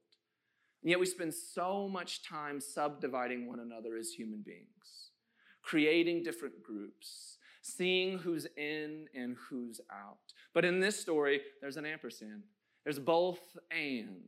And 0.84 0.90
yet 0.90 1.00
we 1.00 1.06
spend 1.06 1.34
so 1.34 1.88
much 1.88 2.24
time 2.24 2.60
subdividing 2.60 3.48
one 3.48 3.60
another 3.60 3.98
as 3.98 4.10
human 4.10 4.42
beings, 4.42 5.12
creating 5.62 6.24
different 6.24 6.64
groups, 6.64 7.38
seeing 7.62 8.18
who's 8.18 8.48
in 8.58 9.06
and 9.14 9.36
who's 9.50 9.80
out. 9.92 10.18
But 10.54 10.66
in 10.66 10.80
this 10.80 11.00
story, 11.00 11.42
there's 11.62 11.78
an 11.78 11.86
ampersand. 11.86 12.44
There's 12.84 13.00
both 13.00 13.40
and. 13.70 14.24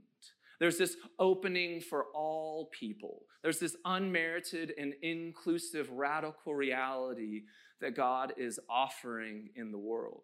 There's 0.60 0.78
this 0.78 0.96
opening 1.18 1.82
for 1.82 2.06
all 2.14 2.70
people. 2.72 3.24
There's 3.44 3.60
this 3.60 3.76
unmerited 3.84 4.74
and 4.78 4.94
inclusive 5.02 5.90
radical 5.92 6.56
reality 6.56 7.44
that 7.82 7.96
God 7.96 8.34
is 8.38 8.60
offering 8.70 9.50
in 9.56 9.72
the 9.72 9.78
world. 9.78 10.24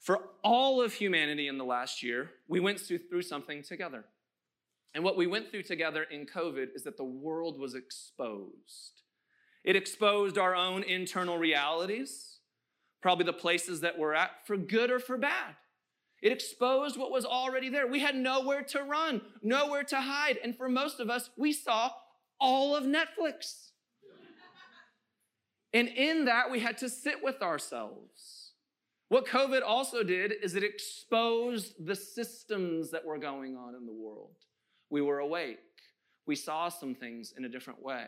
For 0.00 0.20
all 0.42 0.80
of 0.80 0.94
humanity 0.94 1.48
in 1.48 1.58
the 1.58 1.64
last 1.64 2.02
year, 2.02 2.30
we 2.48 2.60
went 2.60 2.80
through 2.80 3.22
something 3.22 3.62
together. 3.62 4.06
And 4.94 5.04
what 5.04 5.18
we 5.18 5.26
went 5.26 5.50
through 5.50 5.64
together 5.64 6.04
in 6.04 6.24
COVID 6.24 6.68
is 6.74 6.84
that 6.84 6.96
the 6.96 7.04
world 7.04 7.58
was 7.58 7.74
exposed. 7.74 9.02
It 9.62 9.76
exposed 9.76 10.38
our 10.38 10.54
own 10.54 10.82
internal 10.82 11.36
realities, 11.36 12.38
probably 13.02 13.26
the 13.26 13.32
places 13.34 13.82
that 13.82 13.98
we're 13.98 14.14
at, 14.14 14.30
for 14.46 14.56
good 14.56 14.90
or 14.90 14.98
for 14.98 15.18
bad. 15.18 15.56
It 16.22 16.32
exposed 16.32 16.98
what 16.98 17.10
was 17.10 17.24
already 17.24 17.68
there. 17.68 17.86
We 17.86 18.00
had 18.00 18.14
nowhere 18.14 18.62
to 18.62 18.82
run, 18.82 19.20
nowhere 19.42 19.84
to 19.84 20.00
hide. 20.00 20.38
And 20.42 20.56
for 20.56 20.68
most 20.68 20.98
of 20.98 21.10
us, 21.10 21.30
we 21.36 21.52
saw 21.52 21.90
all 22.40 22.74
of 22.74 22.84
Netflix. 22.84 23.70
and 25.72 25.88
in 25.88 26.24
that, 26.24 26.50
we 26.50 26.60
had 26.60 26.78
to 26.78 26.88
sit 26.88 27.22
with 27.22 27.42
ourselves. 27.42 28.52
What 29.08 29.26
COVID 29.26 29.60
also 29.64 30.02
did 30.02 30.32
is 30.42 30.56
it 30.56 30.64
exposed 30.64 31.86
the 31.86 31.94
systems 31.94 32.90
that 32.90 33.04
were 33.04 33.18
going 33.18 33.56
on 33.56 33.74
in 33.74 33.86
the 33.86 33.92
world. 33.92 34.34
We 34.90 35.02
were 35.02 35.18
awake. 35.18 35.58
We 36.26 36.34
saw 36.34 36.68
some 36.70 36.94
things 36.94 37.34
in 37.36 37.44
a 37.44 37.48
different 37.48 37.82
way. 37.82 38.06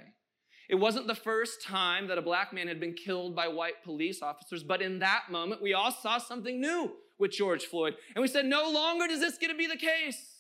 It 0.68 0.74
wasn't 0.74 1.06
the 1.06 1.14
first 1.14 1.62
time 1.62 2.08
that 2.08 2.18
a 2.18 2.22
black 2.22 2.52
man 2.52 2.68
had 2.68 2.80
been 2.80 2.94
killed 2.94 3.36
by 3.36 3.48
white 3.48 3.84
police 3.84 4.22
officers, 4.22 4.62
but 4.62 4.82
in 4.82 4.98
that 4.98 5.24
moment, 5.30 5.62
we 5.62 5.72
all 5.72 5.92
saw 5.92 6.18
something 6.18 6.60
new 6.60 6.92
with 7.18 7.32
George 7.32 7.64
Floyd. 7.64 7.94
And 8.14 8.22
we 8.22 8.28
said, 8.28 8.46
no 8.46 8.70
longer 8.70 9.06
does 9.06 9.20
this 9.20 9.38
get 9.38 9.48
to 9.48 9.56
be 9.56 9.66
the 9.66 9.76
case. 9.76 10.34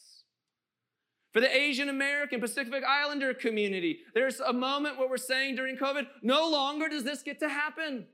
For 1.32 1.40
the 1.40 1.54
Asian 1.54 1.88
American 1.88 2.40
Pacific 2.40 2.82
Islander 2.84 3.34
community, 3.34 4.00
there's 4.14 4.40
a 4.40 4.52
moment 4.52 4.98
where 4.98 5.08
we're 5.08 5.18
saying 5.18 5.56
during 5.56 5.76
COVID, 5.76 6.06
no 6.22 6.48
longer 6.48 6.88
does 6.88 7.04
this 7.04 7.22
get 7.22 7.38
to 7.40 7.48
happen. 7.48 8.06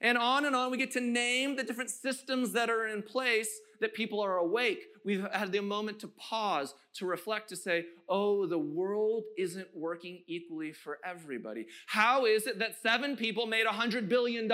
And 0.00 0.16
on 0.16 0.44
and 0.44 0.54
on, 0.54 0.70
we 0.70 0.78
get 0.78 0.92
to 0.92 1.00
name 1.00 1.56
the 1.56 1.64
different 1.64 1.90
systems 1.90 2.52
that 2.52 2.70
are 2.70 2.86
in 2.86 3.02
place 3.02 3.50
that 3.80 3.94
people 3.94 4.20
are 4.20 4.36
awake. 4.38 4.84
We've 5.04 5.26
had 5.32 5.52
the 5.52 5.60
moment 5.60 6.00
to 6.00 6.08
pause, 6.08 6.74
to 6.94 7.06
reflect, 7.06 7.48
to 7.50 7.56
say, 7.56 7.86
oh, 8.08 8.46
the 8.46 8.58
world 8.58 9.24
isn't 9.38 9.68
working 9.74 10.22
equally 10.26 10.72
for 10.72 10.98
everybody. 11.04 11.66
How 11.86 12.26
is 12.26 12.46
it 12.46 12.58
that 12.58 12.80
seven 12.82 13.16
people 13.16 13.46
made 13.46 13.66
$100 13.66 14.08
billion 14.08 14.44
in 14.44 14.48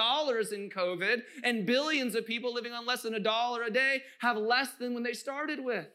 COVID 0.70 1.22
and 1.42 1.66
billions 1.66 2.14
of 2.14 2.26
people 2.26 2.54
living 2.54 2.72
on 2.72 2.86
less 2.86 3.02
than 3.02 3.14
a 3.14 3.20
dollar 3.20 3.64
a 3.64 3.70
day 3.70 4.02
have 4.20 4.36
less 4.36 4.74
than 4.78 4.94
when 4.94 5.02
they 5.02 5.14
started 5.14 5.62
with? 5.62 5.86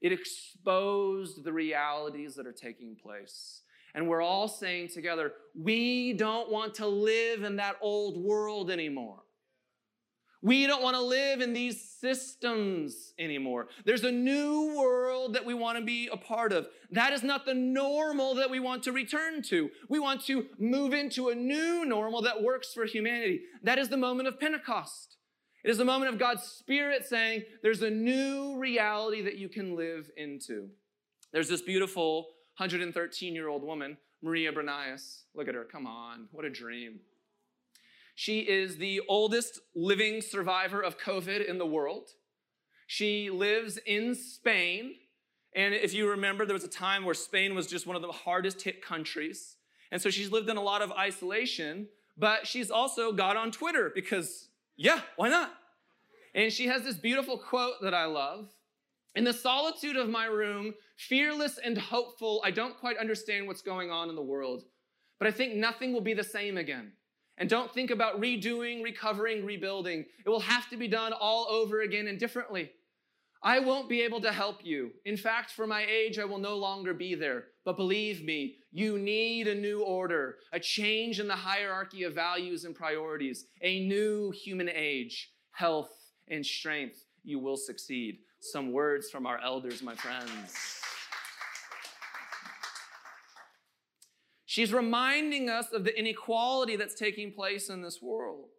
It 0.00 0.12
exposed 0.12 1.44
the 1.44 1.52
realities 1.52 2.34
that 2.34 2.46
are 2.46 2.52
taking 2.52 2.96
place. 2.96 3.62
And 3.94 4.08
we're 4.08 4.22
all 4.22 4.48
saying 4.48 4.88
together, 4.88 5.32
we 5.54 6.14
don't 6.14 6.50
want 6.50 6.74
to 6.76 6.86
live 6.86 7.44
in 7.44 7.56
that 7.56 7.76
old 7.80 8.16
world 8.22 8.70
anymore. 8.70 9.23
We 10.44 10.66
don't 10.66 10.82
want 10.82 10.94
to 10.94 11.00
live 11.00 11.40
in 11.40 11.54
these 11.54 11.80
systems 11.80 13.14
anymore. 13.18 13.68
There's 13.86 14.04
a 14.04 14.12
new 14.12 14.76
world 14.76 15.32
that 15.32 15.46
we 15.46 15.54
want 15.54 15.78
to 15.78 15.84
be 15.84 16.10
a 16.12 16.18
part 16.18 16.52
of. 16.52 16.68
That 16.90 17.14
is 17.14 17.22
not 17.22 17.46
the 17.46 17.54
normal 17.54 18.34
that 18.34 18.50
we 18.50 18.60
want 18.60 18.82
to 18.82 18.92
return 18.92 19.40
to. 19.44 19.70
We 19.88 19.98
want 19.98 20.22
to 20.26 20.44
move 20.58 20.92
into 20.92 21.30
a 21.30 21.34
new 21.34 21.86
normal 21.86 22.20
that 22.22 22.42
works 22.42 22.74
for 22.74 22.84
humanity. 22.84 23.40
That 23.62 23.78
is 23.78 23.88
the 23.88 23.96
moment 23.96 24.28
of 24.28 24.38
Pentecost. 24.38 25.16
It 25.64 25.70
is 25.70 25.78
the 25.78 25.84
moment 25.86 26.12
of 26.12 26.20
God's 26.20 26.42
Spirit 26.42 27.06
saying, 27.06 27.44
there's 27.62 27.80
a 27.80 27.88
new 27.88 28.58
reality 28.58 29.22
that 29.22 29.38
you 29.38 29.48
can 29.48 29.74
live 29.74 30.10
into. 30.18 30.68
There's 31.32 31.48
this 31.48 31.62
beautiful 31.62 32.26
113 32.58 33.34
year 33.34 33.48
old 33.48 33.64
woman, 33.64 33.96
Maria 34.20 34.52
Branyas. 34.52 35.22
Look 35.34 35.48
at 35.48 35.54
her, 35.54 35.64
come 35.64 35.86
on, 35.86 36.28
what 36.32 36.44
a 36.44 36.50
dream. 36.50 37.00
She 38.14 38.40
is 38.40 38.76
the 38.76 39.00
oldest 39.08 39.60
living 39.74 40.20
survivor 40.20 40.80
of 40.80 40.98
COVID 40.98 41.46
in 41.48 41.58
the 41.58 41.66
world. 41.66 42.10
She 42.86 43.30
lives 43.30 43.78
in 43.86 44.14
Spain. 44.14 44.94
And 45.54 45.74
if 45.74 45.94
you 45.94 46.08
remember, 46.10 46.46
there 46.46 46.54
was 46.54 46.64
a 46.64 46.68
time 46.68 47.04
where 47.04 47.14
Spain 47.14 47.54
was 47.54 47.66
just 47.66 47.86
one 47.86 47.96
of 47.96 48.02
the 48.02 48.12
hardest 48.12 48.62
hit 48.62 48.84
countries. 48.84 49.56
And 49.90 50.00
so 50.00 50.10
she's 50.10 50.30
lived 50.30 50.48
in 50.48 50.56
a 50.56 50.62
lot 50.62 50.82
of 50.82 50.92
isolation, 50.92 51.88
but 52.16 52.46
she's 52.46 52.70
also 52.70 53.12
got 53.12 53.36
on 53.36 53.50
Twitter 53.50 53.92
because, 53.94 54.48
yeah, 54.76 55.00
why 55.16 55.28
not? 55.28 55.52
And 56.34 56.52
she 56.52 56.66
has 56.66 56.82
this 56.82 56.96
beautiful 56.96 57.38
quote 57.38 57.74
that 57.82 57.94
I 57.94 58.06
love 58.06 58.48
in 59.14 59.24
the 59.24 59.32
solitude 59.32 59.96
of 59.96 60.08
my 60.08 60.26
room, 60.26 60.74
fearless 60.96 61.58
and 61.58 61.78
hopeful, 61.78 62.42
I 62.44 62.50
don't 62.50 62.78
quite 62.78 62.98
understand 62.98 63.46
what's 63.46 63.62
going 63.62 63.90
on 63.90 64.08
in 64.08 64.16
the 64.16 64.22
world, 64.22 64.64
but 65.18 65.28
I 65.28 65.30
think 65.30 65.54
nothing 65.54 65.92
will 65.92 66.00
be 66.00 66.14
the 66.14 66.24
same 66.24 66.56
again. 66.56 66.92
And 67.36 67.48
don't 67.48 67.72
think 67.72 67.90
about 67.90 68.20
redoing, 68.20 68.82
recovering, 68.82 69.44
rebuilding. 69.44 70.04
It 70.24 70.28
will 70.28 70.40
have 70.40 70.68
to 70.70 70.76
be 70.76 70.88
done 70.88 71.12
all 71.12 71.48
over 71.50 71.82
again 71.82 72.06
and 72.06 72.18
differently. 72.18 72.70
I 73.42 73.58
won't 73.58 73.90
be 73.90 74.00
able 74.00 74.22
to 74.22 74.32
help 74.32 74.64
you. 74.64 74.92
In 75.04 75.18
fact, 75.18 75.50
for 75.50 75.66
my 75.66 75.84
age, 75.84 76.18
I 76.18 76.24
will 76.24 76.38
no 76.38 76.56
longer 76.56 76.94
be 76.94 77.14
there. 77.14 77.44
But 77.64 77.76
believe 77.76 78.24
me, 78.24 78.56
you 78.72 78.98
need 78.98 79.48
a 79.48 79.54
new 79.54 79.82
order, 79.82 80.36
a 80.52 80.60
change 80.60 81.20
in 81.20 81.28
the 81.28 81.36
hierarchy 81.36 82.04
of 82.04 82.14
values 82.14 82.64
and 82.64 82.74
priorities, 82.74 83.46
a 83.60 83.86
new 83.86 84.30
human 84.30 84.70
age, 84.70 85.30
health 85.50 85.90
and 86.28 86.44
strength. 86.44 87.04
You 87.22 87.38
will 87.38 87.58
succeed 87.58 88.18
some 88.40 88.72
words 88.72 89.10
from 89.10 89.26
our 89.26 89.38
elders, 89.40 89.82
my 89.82 89.94
friends. 89.94 90.83
She's 94.54 94.72
reminding 94.72 95.50
us 95.50 95.72
of 95.72 95.82
the 95.82 95.98
inequality 95.98 96.76
that's 96.76 96.94
taking 96.94 97.32
place 97.32 97.70
in 97.70 97.82
this 97.82 98.00
world. 98.00 98.50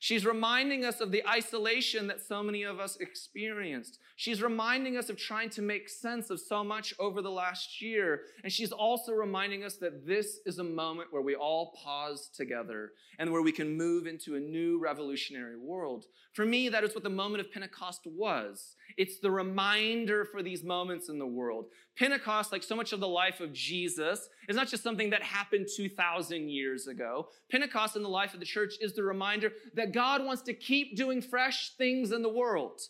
She's 0.00 0.24
reminding 0.24 0.82
us 0.82 1.02
of 1.02 1.12
the 1.12 1.22
isolation 1.28 2.06
that 2.06 2.22
so 2.22 2.42
many 2.42 2.62
of 2.62 2.80
us 2.80 2.96
experienced. 2.96 3.98
She's 4.16 4.40
reminding 4.40 4.96
us 4.96 5.10
of 5.10 5.18
trying 5.18 5.50
to 5.50 5.60
make 5.60 5.90
sense 5.90 6.30
of 6.30 6.40
so 6.40 6.64
much 6.64 6.94
over 6.98 7.20
the 7.20 7.30
last 7.30 7.82
year. 7.82 8.22
And 8.42 8.50
she's 8.50 8.72
also 8.72 9.12
reminding 9.12 9.62
us 9.62 9.76
that 9.76 10.06
this 10.06 10.38
is 10.46 10.58
a 10.58 10.64
moment 10.64 11.12
where 11.12 11.20
we 11.20 11.34
all 11.34 11.76
pause 11.84 12.30
together 12.34 12.92
and 13.18 13.30
where 13.30 13.42
we 13.42 13.52
can 13.52 13.76
move 13.76 14.06
into 14.06 14.36
a 14.36 14.40
new 14.40 14.80
revolutionary 14.80 15.58
world. 15.58 16.06
For 16.32 16.46
me, 16.46 16.70
that 16.70 16.82
is 16.82 16.94
what 16.94 17.04
the 17.04 17.10
moment 17.10 17.42
of 17.42 17.52
Pentecost 17.52 18.06
was. 18.06 18.74
It's 18.96 19.18
the 19.18 19.30
reminder 19.30 20.24
for 20.24 20.42
these 20.42 20.62
moments 20.62 21.08
in 21.08 21.18
the 21.18 21.26
world. 21.26 21.66
Pentecost, 21.96 22.52
like 22.52 22.62
so 22.62 22.76
much 22.76 22.92
of 22.92 23.00
the 23.00 23.08
life 23.08 23.40
of 23.40 23.52
Jesus, 23.52 24.28
is 24.48 24.56
not 24.56 24.68
just 24.68 24.82
something 24.82 25.10
that 25.10 25.22
happened 25.22 25.68
2,000 25.74 26.48
years 26.48 26.86
ago. 26.86 27.28
Pentecost 27.50 27.96
in 27.96 28.02
the 28.02 28.08
life 28.08 28.34
of 28.34 28.40
the 28.40 28.46
church 28.46 28.74
is 28.80 28.94
the 28.94 29.02
reminder 29.02 29.52
that 29.74 29.92
God 29.92 30.24
wants 30.24 30.42
to 30.42 30.54
keep 30.54 30.96
doing 30.96 31.20
fresh 31.20 31.72
things 31.76 32.12
in 32.12 32.22
the 32.22 32.28
world. 32.28 32.80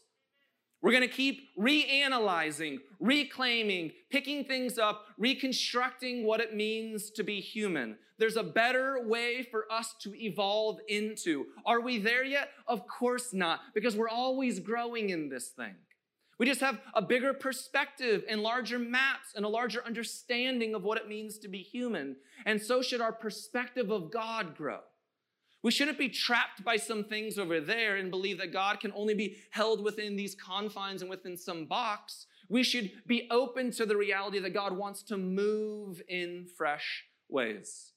We're 0.83 0.91
going 0.91 1.03
to 1.03 1.09
keep 1.09 1.57
reanalyzing, 1.57 2.79
reclaiming, 2.99 3.93
picking 4.11 4.45
things 4.45 4.79
up, 4.79 5.05
reconstructing 5.17 6.27
what 6.27 6.41
it 6.41 6.57
means 6.57 7.11
to 7.13 7.23
be 7.23 7.41
human. 7.41 7.97
There's 8.19 8.37
a 8.37 8.43
better 8.43 8.99
way 9.07 9.47
for 9.49 9.71
us 9.71 9.95
to 10.03 10.13
evolve 10.15 10.81
into. 10.89 11.47
Are 11.65 11.81
we 11.81 11.99
there 11.99 12.25
yet? 12.25 12.49
Of 12.67 12.87
course 12.89 13.33
not, 13.33 13.61
because 13.75 13.97
we're 13.97 14.09
always 14.09 14.59
growing 14.59 15.11
in 15.11 15.29
this 15.29 15.49
thing. 15.51 15.75
We 16.43 16.49
just 16.49 16.61
have 16.61 16.81
a 16.93 17.01
bigger 17.01 17.33
perspective 17.33 18.25
and 18.29 18.43
larger 18.43 18.77
maps 18.77 19.29
and 19.37 19.45
a 19.45 19.49
larger 19.49 19.81
understanding 19.87 20.75
of 20.75 20.83
what 20.83 20.99
it 20.99 21.09
means 21.09 21.39
to 21.39 21.47
be 21.47 21.59
human. 21.59 22.17
And 22.45 22.61
so 22.61 22.83
should 22.83 23.01
our 23.01 23.13
perspective 23.13 23.93
of 23.93 24.11
God 24.11 24.57
grow. 24.57 24.81
We 25.63 25.71
shouldn't 25.71 25.99
be 25.99 26.09
trapped 26.09 26.65
by 26.65 26.79
some 26.79 27.05
things 27.05 27.39
over 27.39 27.61
there 27.61 27.95
and 27.95 28.11
believe 28.11 28.39
that 28.39 28.53
God 28.53 28.81
can 28.81 28.91
only 28.97 29.15
be 29.15 29.37
held 29.53 29.85
within 29.85 30.17
these 30.17 30.35
confines 30.35 31.01
and 31.01 31.09
within 31.09 31.37
some 31.37 31.67
box. 31.67 32.27
We 32.49 32.65
should 32.65 32.91
be 33.07 33.29
open 33.31 33.71
to 33.75 33.87
the 33.87 33.97
reality 33.97 34.41
that 34.41 34.53
God 34.53 34.77
wants 34.77 35.05
to 35.05 35.17
move 35.17 36.03
in 36.09 36.49
fresh 36.57 37.05
ways. 37.29 37.92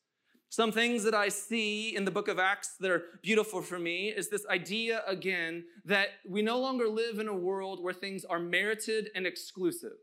Some 0.50 0.72
things 0.72 1.04
that 1.04 1.14
I 1.14 1.30
see 1.30 1.96
in 1.96 2.06
the 2.06 2.12
book 2.12 2.28
of 2.28 2.40
Acts 2.40 2.76
that 2.80 2.92
are 2.92 3.04
beautiful 3.22 3.62
for 3.62 3.80
me 3.80 4.10
is 4.10 4.30
this 4.30 4.46
idea 4.48 5.04
again 5.08 5.66
that 5.84 6.10
we 6.28 6.42
no 6.42 6.60
longer 6.60 6.88
live 6.88 7.20
in 7.20 7.28
a 7.28 7.36
world 7.36 7.84
where 7.84 7.94
things 7.94 8.24
are 8.24 8.40
merited 8.40 9.10
and 9.16 9.26
exclusive. 9.28 9.98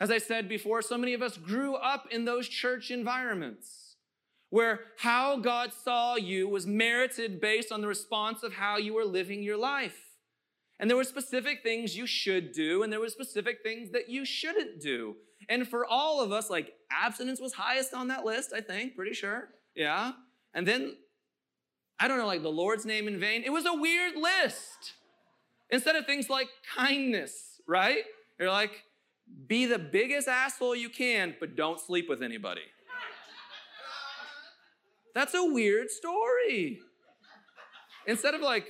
As 0.00 0.10
I 0.10 0.18
said 0.18 0.48
before, 0.48 0.82
so 0.82 0.96
many 0.96 1.14
of 1.14 1.22
us 1.22 1.36
grew 1.36 1.74
up 1.74 2.08
in 2.10 2.24
those 2.24 2.48
church 2.48 2.90
environments 2.90 3.96
where 4.48 4.80
how 4.98 5.38
God 5.38 5.72
saw 5.72 6.16
you 6.16 6.48
was 6.48 6.66
merited 6.66 7.40
based 7.40 7.70
on 7.70 7.80
the 7.80 7.86
response 7.86 8.42
of 8.42 8.54
how 8.54 8.76
you 8.78 8.94
were 8.94 9.04
living 9.04 9.42
your 9.42 9.56
life. 9.56 10.09
And 10.80 10.88
there 10.88 10.96
were 10.96 11.04
specific 11.04 11.62
things 11.62 11.94
you 11.94 12.06
should 12.06 12.52
do, 12.52 12.82
and 12.82 12.90
there 12.90 13.00
were 13.00 13.10
specific 13.10 13.58
things 13.62 13.90
that 13.90 14.08
you 14.08 14.24
shouldn't 14.24 14.80
do. 14.80 15.14
And 15.50 15.68
for 15.68 15.84
all 15.84 16.22
of 16.22 16.32
us, 16.32 16.48
like 16.48 16.72
abstinence 16.90 17.38
was 17.38 17.52
highest 17.52 17.92
on 17.92 18.08
that 18.08 18.24
list, 18.24 18.52
I 18.56 18.62
think, 18.62 18.96
pretty 18.96 19.12
sure. 19.12 19.50
Yeah. 19.76 20.12
And 20.54 20.66
then, 20.66 20.96
I 22.00 22.08
don't 22.08 22.16
know, 22.16 22.26
like 22.26 22.42
the 22.42 22.48
Lord's 22.48 22.86
name 22.86 23.08
in 23.08 23.20
vain. 23.20 23.42
It 23.44 23.50
was 23.50 23.66
a 23.66 23.74
weird 23.74 24.16
list. 24.16 24.94
Instead 25.68 25.96
of 25.96 26.06
things 26.06 26.30
like 26.30 26.48
kindness, 26.74 27.60
right? 27.68 28.04
You're 28.38 28.50
like, 28.50 28.82
be 29.46 29.66
the 29.66 29.78
biggest 29.78 30.28
asshole 30.28 30.74
you 30.74 30.88
can, 30.88 31.36
but 31.38 31.56
don't 31.56 31.78
sleep 31.78 32.08
with 32.08 32.22
anybody. 32.22 32.62
That's 35.14 35.34
a 35.34 35.44
weird 35.44 35.90
story. 35.90 36.80
Instead 38.06 38.34
of 38.34 38.40
like, 38.40 38.64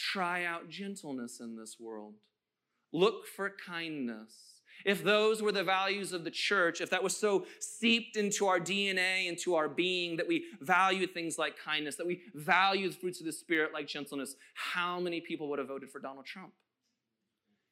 try 0.00 0.44
out 0.44 0.68
gentleness 0.68 1.40
in 1.40 1.56
this 1.56 1.76
world, 1.78 2.14
look 2.92 3.26
for 3.26 3.52
kindness. 3.66 4.34
If 4.84 5.04
those 5.04 5.42
were 5.42 5.52
the 5.52 5.62
values 5.62 6.14
of 6.14 6.24
the 6.24 6.30
church, 6.30 6.80
if 6.80 6.88
that 6.90 7.02
was 7.02 7.14
so 7.14 7.44
seeped 7.60 8.16
into 8.16 8.46
our 8.46 8.58
DNA, 8.58 9.26
into 9.26 9.54
our 9.54 9.68
being, 9.68 10.16
that 10.16 10.26
we 10.26 10.44
value 10.62 11.06
things 11.06 11.36
like 11.38 11.58
kindness, 11.62 11.96
that 11.96 12.06
we 12.06 12.22
value 12.34 12.88
the 12.88 12.96
fruits 12.96 13.20
of 13.20 13.26
the 13.26 13.32
Spirit 13.32 13.74
like 13.74 13.86
gentleness, 13.86 14.36
how 14.54 14.98
many 14.98 15.20
people 15.20 15.50
would 15.50 15.58
have 15.58 15.68
voted 15.68 15.90
for 15.90 15.98
Donald 15.98 16.24
Trump? 16.24 16.52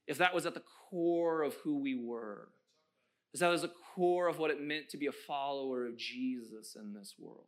If 0.06 0.18
that 0.18 0.34
was 0.34 0.44
at 0.44 0.54
the 0.54 0.62
core 0.90 1.42
of 1.42 1.54
who 1.64 1.78
we 1.78 1.94
were, 1.94 2.48
if 3.32 3.40
that 3.40 3.48
was 3.48 3.62
the 3.62 3.72
core 3.94 4.28
of 4.28 4.38
what 4.38 4.50
it 4.50 4.60
meant 4.60 4.90
to 4.90 4.98
be 4.98 5.06
a 5.06 5.12
follower 5.12 5.86
of 5.86 5.96
Jesus 5.96 6.76
in 6.76 6.92
this 6.92 7.14
world 7.18 7.46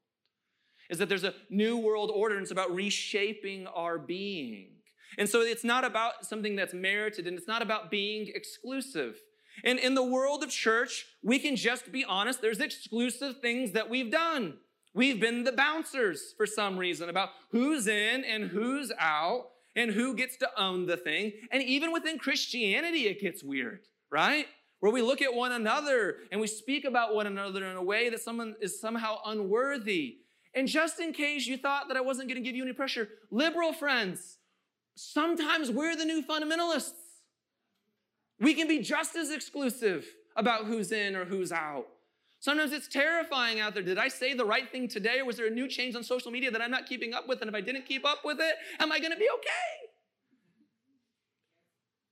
is 0.90 0.98
that 0.98 1.09
there's 1.09 1.24
a 1.24 1.35
new 1.48 1.79
world 1.79 2.11
order 2.12 2.35
and 2.35 2.42
it's 2.42 2.50
about 2.50 2.74
reshaping 2.74 3.66
our 3.68 3.98
being. 3.98 4.72
And 5.18 5.29
so 5.29 5.40
it's 5.40 5.64
not 5.64 5.85
about 5.85 6.24
something 6.26 6.57
that's 6.57 6.74
merited 6.74 7.26
and 7.26 7.38
it's 7.38 7.48
not 7.48 7.62
about 7.62 7.90
being 7.90 8.31
exclusive. 8.35 9.16
And 9.64 9.79
in 9.79 9.94
the 9.94 10.05
world 10.05 10.42
of 10.42 10.50
church, 10.50 11.07
we 11.22 11.38
can 11.38 11.57
just 11.57 11.90
be 11.90 12.05
honest, 12.05 12.40
there's 12.40 12.61
exclusive 12.61 13.40
things 13.40 13.72
that 13.72 13.90
we've 13.90 14.11
done. 14.11 14.59
We've 14.94 15.20
been 15.20 15.44
the 15.44 15.53
bouncers 15.53 16.35
for 16.37 16.46
some 16.46 16.76
reason 16.76 17.09
about 17.09 17.31
who's 17.53 17.87
in 17.87 18.24
and 18.24 18.48
who's 18.48 18.92
out 18.98 19.46
and 19.76 19.92
who 19.92 20.14
gets 20.14 20.37
to 20.38 20.48
own 20.57 20.87
the 20.87 20.96
thing. 20.96 21.33
And 21.53 21.62
even 21.62 21.92
within 21.92 22.18
Christianity, 22.18 23.07
it 23.07 23.20
gets 23.20 23.44
weird, 23.44 23.81
right? 24.11 24.46
Where 24.81 24.92
we 24.92 25.03
look 25.03 25.22
at 25.22 25.35
one 25.35 25.53
another 25.53 26.16
and 26.33 26.40
we 26.40 26.46
speak 26.46 26.85
about 26.85 27.14
one 27.14 27.26
another 27.26 27.64
in 27.66 27.76
a 27.76 27.83
way 27.83 28.09
that 28.09 28.20
someone 28.20 28.57
is 28.61 28.81
somehow 28.81 29.18
unworthy. 29.24 30.18
And 30.54 30.66
just 30.66 30.98
in 30.98 31.12
case 31.12 31.46
you 31.46 31.56
thought 31.56 31.88
that 31.88 31.96
I 31.96 32.00
wasn't 32.00 32.28
going 32.28 32.42
to 32.42 32.46
give 32.46 32.56
you 32.56 32.62
any 32.62 32.72
pressure, 32.72 33.08
liberal 33.30 33.72
friends, 33.72 34.38
sometimes 34.94 35.70
we're 35.70 35.96
the 35.96 36.04
new 36.04 36.22
fundamentalists. 36.22 36.92
We 38.40 38.54
can 38.54 38.66
be 38.66 38.80
just 38.80 39.16
as 39.16 39.30
exclusive 39.30 40.06
about 40.36 40.64
who's 40.64 40.92
in 40.92 41.14
or 41.14 41.24
who's 41.24 41.52
out. 41.52 41.86
Sometimes 42.40 42.72
it's 42.72 42.88
terrifying 42.88 43.60
out 43.60 43.74
there. 43.74 43.82
Did 43.82 43.98
I 43.98 44.08
say 44.08 44.32
the 44.32 44.46
right 44.46 44.70
thing 44.70 44.88
today, 44.88 45.18
or 45.20 45.26
was 45.26 45.36
there 45.36 45.46
a 45.46 45.50
new 45.50 45.68
change 45.68 45.94
on 45.94 46.02
social 46.02 46.30
media 46.30 46.50
that 46.50 46.62
I'm 46.62 46.70
not 46.70 46.86
keeping 46.86 47.12
up 47.12 47.28
with? 47.28 47.42
And 47.42 47.50
if 47.50 47.54
I 47.54 47.60
didn't 47.60 47.84
keep 47.84 48.06
up 48.06 48.20
with 48.24 48.40
it, 48.40 48.54
am 48.78 48.90
I 48.90 48.98
going 48.98 49.12
to 49.12 49.18
be 49.18 49.28
okay? 49.34 49.90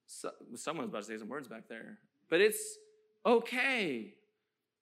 So, 0.06 0.30
someone's 0.54 0.90
about 0.90 1.02
to 1.02 1.08
say 1.08 1.18
some 1.18 1.28
words 1.28 1.48
back 1.48 1.68
there, 1.68 1.98
but 2.28 2.42
it's 2.42 2.76
okay. 3.24 4.14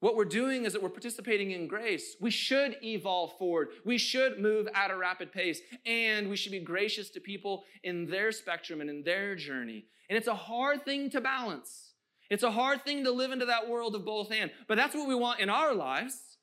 What 0.07 0.14
we're 0.14 0.25
doing 0.25 0.66
is 0.66 0.73
that 0.73 0.81
we're 0.85 0.88
participating 0.88 1.51
in 1.51 1.66
grace. 1.66 2.14
We 2.21 2.31
should 2.31 2.77
evolve 2.81 3.37
forward. 3.40 3.71
We 3.85 3.99
should 3.99 4.38
move 4.38 4.69
at 4.73 4.92
a 4.92 4.97
rapid 4.97 5.33
pace. 5.33 5.61
And 5.85 6.31
we 6.31 6.37
should 6.37 6.53
be 6.53 6.61
gracious 6.61 7.11
to 7.11 7.21
people 7.21 7.64
in 7.83 8.07
their 8.07 8.31
spectrum 8.31 8.81
and 8.81 8.88
in 8.88 9.03
their 9.03 9.35
journey. 9.35 9.87
And 10.09 10.16
it's 10.16 10.29
a 10.29 10.35
hard 10.37 10.85
thing 10.85 11.11
to 11.11 11.21
balance. 11.21 11.95
It's 12.31 12.45
a 12.45 12.53
hard 12.53 12.85
thing 12.85 13.03
to 13.03 13.11
live 13.11 13.33
into 13.33 13.47
that 13.47 13.69
world 13.69 13.97
of 13.97 14.05
both 14.05 14.31
and. 14.31 14.53
But 14.69 14.77
that's 14.77 14.95
what 14.95 15.09
we 15.09 15.16
want 15.16 15.40
in 15.40 15.51
our 15.51 15.75
lives. 15.75 16.38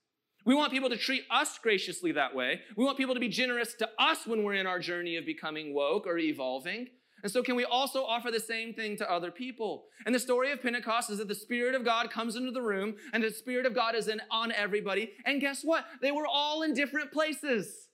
We 0.45 0.55
want 0.55 0.73
people 0.73 0.89
to 0.89 0.97
treat 0.97 1.23
us 1.31 1.57
graciously 1.57 2.11
that 2.11 2.35
way. 2.35 2.59
We 2.75 2.83
want 2.83 2.97
people 2.97 3.13
to 3.13 3.21
be 3.21 3.29
generous 3.29 3.75
to 3.75 3.89
us 3.97 4.27
when 4.27 4.43
we're 4.43 4.55
in 4.55 4.67
our 4.67 4.79
journey 4.79 5.15
of 5.15 5.25
becoming 5.25 5.73
woke 5.73 6.05
or 6.05 6.17
evolving. 6.17 6.89
And 7.23 7.31
so, 7.31 7.41
can 7.41 7.55
we 7.55 7.63
also 7.63 8.03
offer 8.03 8.29
the 8.29 8.39
same 8.39 8.73
thing 8.73 8.97
to 8.97 9.09
other 9.09 9.31
people? 9.31 9.85
And 10.05 10.13
the 10.13 10.19
story 10.19 10.51
of 10.51 10.61
Pentecost 10.61 11.09
is 11.09 11.19
that 11.19 11.29
the 11.29 11.35
Spirit 11.35 11.73
of 11.73 11.85
God 11.85 12.11
comes 12.11 12.35
into 12.35 12.51
the 12.51 12.61
room, 12.61 12.95
and 13.13 13.23
the 13.23 13.31
Spirit 13.31 13.65
of 13.65 13.73
God 13.73 13.95
is 13.95 14.09
in, 14.09 14.21
on 14.29 14.51
everybody. 14.51 15.13
And 15.25 15.39
guess 15.39 15.61
what? 15.63 15.85
They 16.01 16.11
were 16.11 16.27
all 16.27 16.63
in 16.63 16.73
different 16.73 17.13
places. 17.13 17.87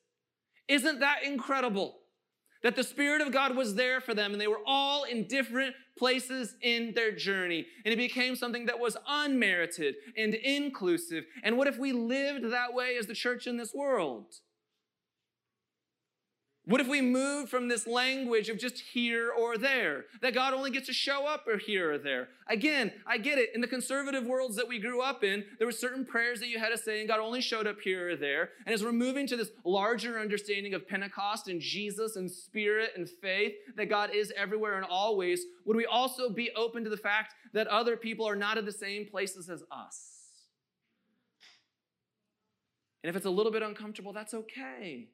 Isn't 0.68 1.00
that 1.02 1.24
incredible? 1.24 1.98
That 2.64 2.76
the 2.76 2.84
Spirit 2.84 3.22
of 3.22 3.32
God 3.32 3.56
was 3.56 3.76
there 3.76 4.02
for 4.02 4.16
them, 4.16 4.32
and 4.32 4.42
they 4.42 4.48
were 4.48 4.62
all 4.66 5.04
in 5.04 5.28
different 5.28 5.76
places 5.98 6.56
in 6.64 6.94
their 6.96 7.16
journey. 7.16 7.68
And 7.86 7.94
it 7.94 7.98
became 7.98 8.36
something 8.36 8.66
that 8.66 8.80
was 8.80 8.98
unmerited 9.08 9.96
and 10.18 10.34
inclusive. 10.34 11.26
And 11.44 11.56
what 11.56 11.68
if 11.68 11.78
we 11.78 11.94
lived 11.94 12.52
that 12.52 12.74
way 12.74 12.98
as 12.98 13.06
the 13.06 13.14
church 13.14 13.46
in 13.46 13.58
this 13.58 13.74
world? 13.76 14.26
What 16.70 16.82
if 16.82 16.88
we 16.88 17.02
move 17.02 17.50
from 17.50 17.68
this 17.68 17.88
language 17.88 18.48
of 18.48 18.60
just 18.60 18.80
here 18.80 19.32
or 19.32 19.58
there, 19.58 20.06
that 20.22 20.36
God 20.36 20.54
only 20.54 20.70
gets 20.70 20.86
to 20.86 20.94
show 20.94 21.26
up 21.26 21.48
or 21.48 21.58
here 21.58 21.94
or 21.94 21.98
there? 21.98 22.28
Again, 22.48 22.92
I 23.08 23.18
get 23.18 23.40
it. 23.40 23.50
In 23.56 23.62
the 23.62 23.68
conservative 23.68 24.24
worlds 24.24 24.56
that 24.58 24.68
we 24.68 24.78
grew 24.78 25.02
up 25.02 25.24
in, 25.24 25.44
there 25.58 25.66
were 25.66 25.72
certain 25.72 26.06
prayers 26.06 26.40
that 26.42 26.48
you 26.48 26.60
had 26.60 26.70
to 26.70 26.78
say, 26.78 27.00
and 27.00 27.10
God 27.10 27.22
only 27.22 27.42
showed 27.42 27.66
up 27.66 27.82
here 27.82 28.12
or 28.12 28.16
there. 28.16 28.52
And 28.68 28.74
as 28.76 28.84
we're 28.84 28.92
moving 28.92 29.26
to 29.26 29.36
this 29.36 29.50
larger 29.66 30.20
understanding 30.20 30.76
of 30.76 30.88
Pentecost 30.88 31.48
and 31.48 31.60
Jesus 31.60 32.16
and 32.16 32.30
spirit 32.30 32.92
and 32.96 33.10
faith, 33.10 33.54
that 33.76 33.90
God 33.90 34.12
is 34.14 34.32
everywhere 34.38 34.76
and 34.76 34.86
always, 34.86 35.42
would 35.66 35.76
we 35.76 35.88
also 35.88 36.30
be 36.30 36.52
open 36.56 36.84
to 36.84 36.90
the 36.92 36.98
fact 36.98 37.34
that 37.52 37.66
other 37.66 37.98
people 37.98 38.30
are 38.30 38.36
not 38.36 38.60
at 38.60 38.66
the 38.68 38.72
same 38.72 39.08
places 39.08 39.50
as 39.50 39.64
us? 39.72 40.18
And 43.04 43.10
if 43.10 43.16
it's 43.16 43.26
a 43.26 43.32
little 43.32 43.52
bit 43.52 43.64
uncomfortable, 43.64 44.14
that's 44.14 44.36
okay. 44.36 45.08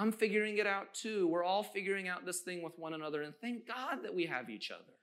I'm 0.00 0.12
figuring 0.12 0.56
it 0.56 0.66
out 0.66 0.94
too. 0.94 1.28
We're 1.28 1.44
all 1.44 1.62
figuring 1.62 2.08
out 2.08 2.24
this 2.24 2.40
thing 2.40 2.62
with 2.62 2.78
one 2.78 2.94
another. 2.94 3.20
And 3.20 3.34
thank 3.38 3.68
God 3.68 3.98
that 4.02 4.14
we 4.14 4.24
have 4.24 4.48
each 4.48 4.70
other. 4.70 4.94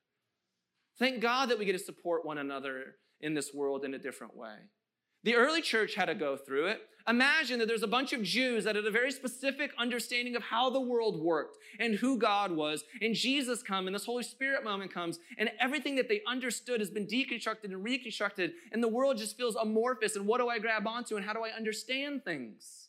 Thank 0.98 1.22
God 1.22 1.50
that 1.50 1.60
we 1.60 1.66
get 1.66 1.74
to 1.74 1.80
support 1.80 2.26
one 2.26 2.40
another 2.40 2.96
in 3.22 3.36
this 3.36 3.54
world 3.54 3.86
in 3.86 3.94
a 3.94 4.00
different 4.00 4.36
way. 4.36 4.56
The 5.24 5.36
early 5.36 5.62
church 5.62 5.94
had 5.94 6.06
to 6.06 6.16
go 6.16 6.36
through 6.36 6.68
it. 6.68 6.82
Imagine 7.08 7.60
that 7.60 7.68
there's 7.68 7.84
a 7.84 7.88
bunch 7.88 8.12
of 8.12 8.24
Jews 8.24 8.64
that 8.64 8.76
had 8.76 8.86
a 8.86 8.92
very 8.92 9.12
specific 9.12 9.70
understanding 9.78 10.36
of 10.36 10.42
how 10.42 10.72
the 10.72 10.82
world 10.82 11.22
worked 11.22 11.58
and 11.80 11.94
who 11.94 12.18
God 12.18 12.52
was. 12.52 12.84
And 13.00 13.14
Jesus 13.14 13.62
comes 13.62 13.86
and 13.86 13.96
this 13.96 14.06
Holy 14.06 14.24
Spirit 14.24 14.64
moment 14.64 14.92
comes 14.92 15.20
and 15.38 15.52
everything 15.60 15.96
that 15.98 16.10
they 16.10 16.22
understood 16.28 16.80
has 16.80 16.90
been 16.90 17.06
deconstructed 17.06 17.66
and 17.66 17.84
reconstructed 17.84 18.54
and 18.72 18.82
the 18.82 18.88
world 18.88 19.20
just 19.20 19.38
feels 19.38 19.56
amorphous. 19.58 20.16
And 20.16 20.26
what 20.26 20.40
do 20.40 20.50
I 20.50 20.58
grab 20.58 20.88
onto 20.88 21.18
and 21.18 21.26
how 21.26 21.34
do 21.34 21.44
I 21.44 21.52
understand 21.56 22.26
things? 22.26 22.87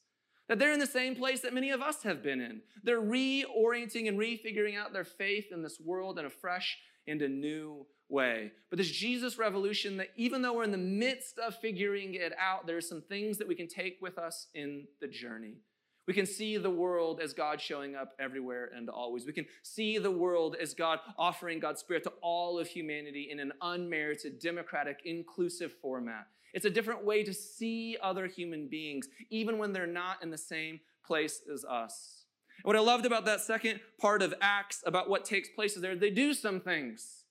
That 0.48 0.58
they're 0.58 0.72
in 0.72 0.78
the 0.78 0.86
same 0.86 1.14
place 1.14 1.40
that 1.40 1.52
many 1.52 1.70
of 1.70 1.82
us 1.82 2.02
have 2.04 2.22
been 2.22 2.40
in. 2.40 2.62
They're 2.82 3.00
reorienting 3.00 4.08
and 4.08 4.18
refiguring 4.18 4.78
out 4.78 4.92
their 4.92 5.04
faith 5.04 5.46
in 5.52 5.62
this 5.62 5.78
world 5.78 6.18
in 6.18 6.24
a 6.24 6.30
fresh 6.30 6.78
and 7.06 7.20
a 7.20 7.28
new 7.28 7.86
way. 8.08 8.52
But 8.70 8.78
this 8.78 8.90
Jesus 8.90 9.38
revolution, 9.38 9.98
that 9.98 10.08
even 10.16 10.40
though 10.40 10.54
we're 10.54 10.64
in 10.64 10.72
the 10.72 10.78
midst 10.78 11.38
of 11.38 11.56
figuring 11.56 12.14
it 12.14 12.32
out, 12.40 12.66
there 12.66 12.76
are 12.76 12.82
some 12.82 13.02
things 13.02 13.38
that 13.38 13.48
we 13.48 13.54
can 13.54 13.68
take 13.68 13.98
with 14.00 14.18
us 14.18 14.46
in 14.54 14.86
the 15.00 15.08
journey. 15.08 15.56
We 16.06 16.14
can 16.14 16.24
see 16.24 16.56
the 16.56 16.70
world 16.70 17.20
as 17.20 17.34
God 17.34 17.60
showing 17.60 17.94
up 17.94 18.14
everywhere 18.18 18.70
and 18.74 18.88
always. 18.88 19.26
We 19.26 19.34
can 19.34 19.44
see 19.62 19.98
the 19.98 20.10
world 20.10 20.56
as 20.58 20.72
God 20.72 21.00
offering 21.18 21.60
God's 21.60 21.80
Spirit 21.80 22.02
to 22.04 22.12
all 22.22 22.58
of 22.58 22.66
humanity 22.66 23.28
in 23.30 23.40
an 23.40 23.52
unmerited, 23.60 24.38
democratic, 24.38 25.00
inclusive 25.04 25.70
format. 25.82 26.26
It's 26.58 26.66
a 26.66 26.70
different 26.70 27.04
way 27.04 27.22
to 27.22 27.32
see 27.32 27.96
other 28.02 28.26
human 28.26 28.66
beings, 28.66 29.06
even 29.30 29.58
when 29.58 29.72
they're 29.72 29.86
not 29.86 30.24
in 30.24 30.30
the 30.30 30.36
same 30.36 30.80
place 31.06 31.40
as 31.54 31.64
us. 31.64 32.24
And 32.56 32.64
what 32.64 32.74
I 32.74 32.80
loved 32.80 33.06
about 33.06 33.24
that 33.26 33.40
second 33.40 33.78
part 34.00 34.22
of 34.22 34.34
Acts, 34.40 34.82
about 34.84 35.08
what 35.08 35.24
takes 35.24 35.48
place, 35.48 35.76
is 35.76 35.82
there 35.82 35.94
they 35.94 36.10
do 36.10 36.34
some 36.34 36.58
things. 36.58 37.22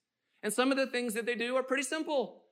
And 0.42 0.50
some 0.50 0.70
of 0.70 0.78
the 0.78 0.86
things 0.86 1.12
that 1.12 1.26
they 1.26 1.34
do 1.34 1.56
are 1.56 1.62
pretty 1.62 1.82
simple. 1.82 2.44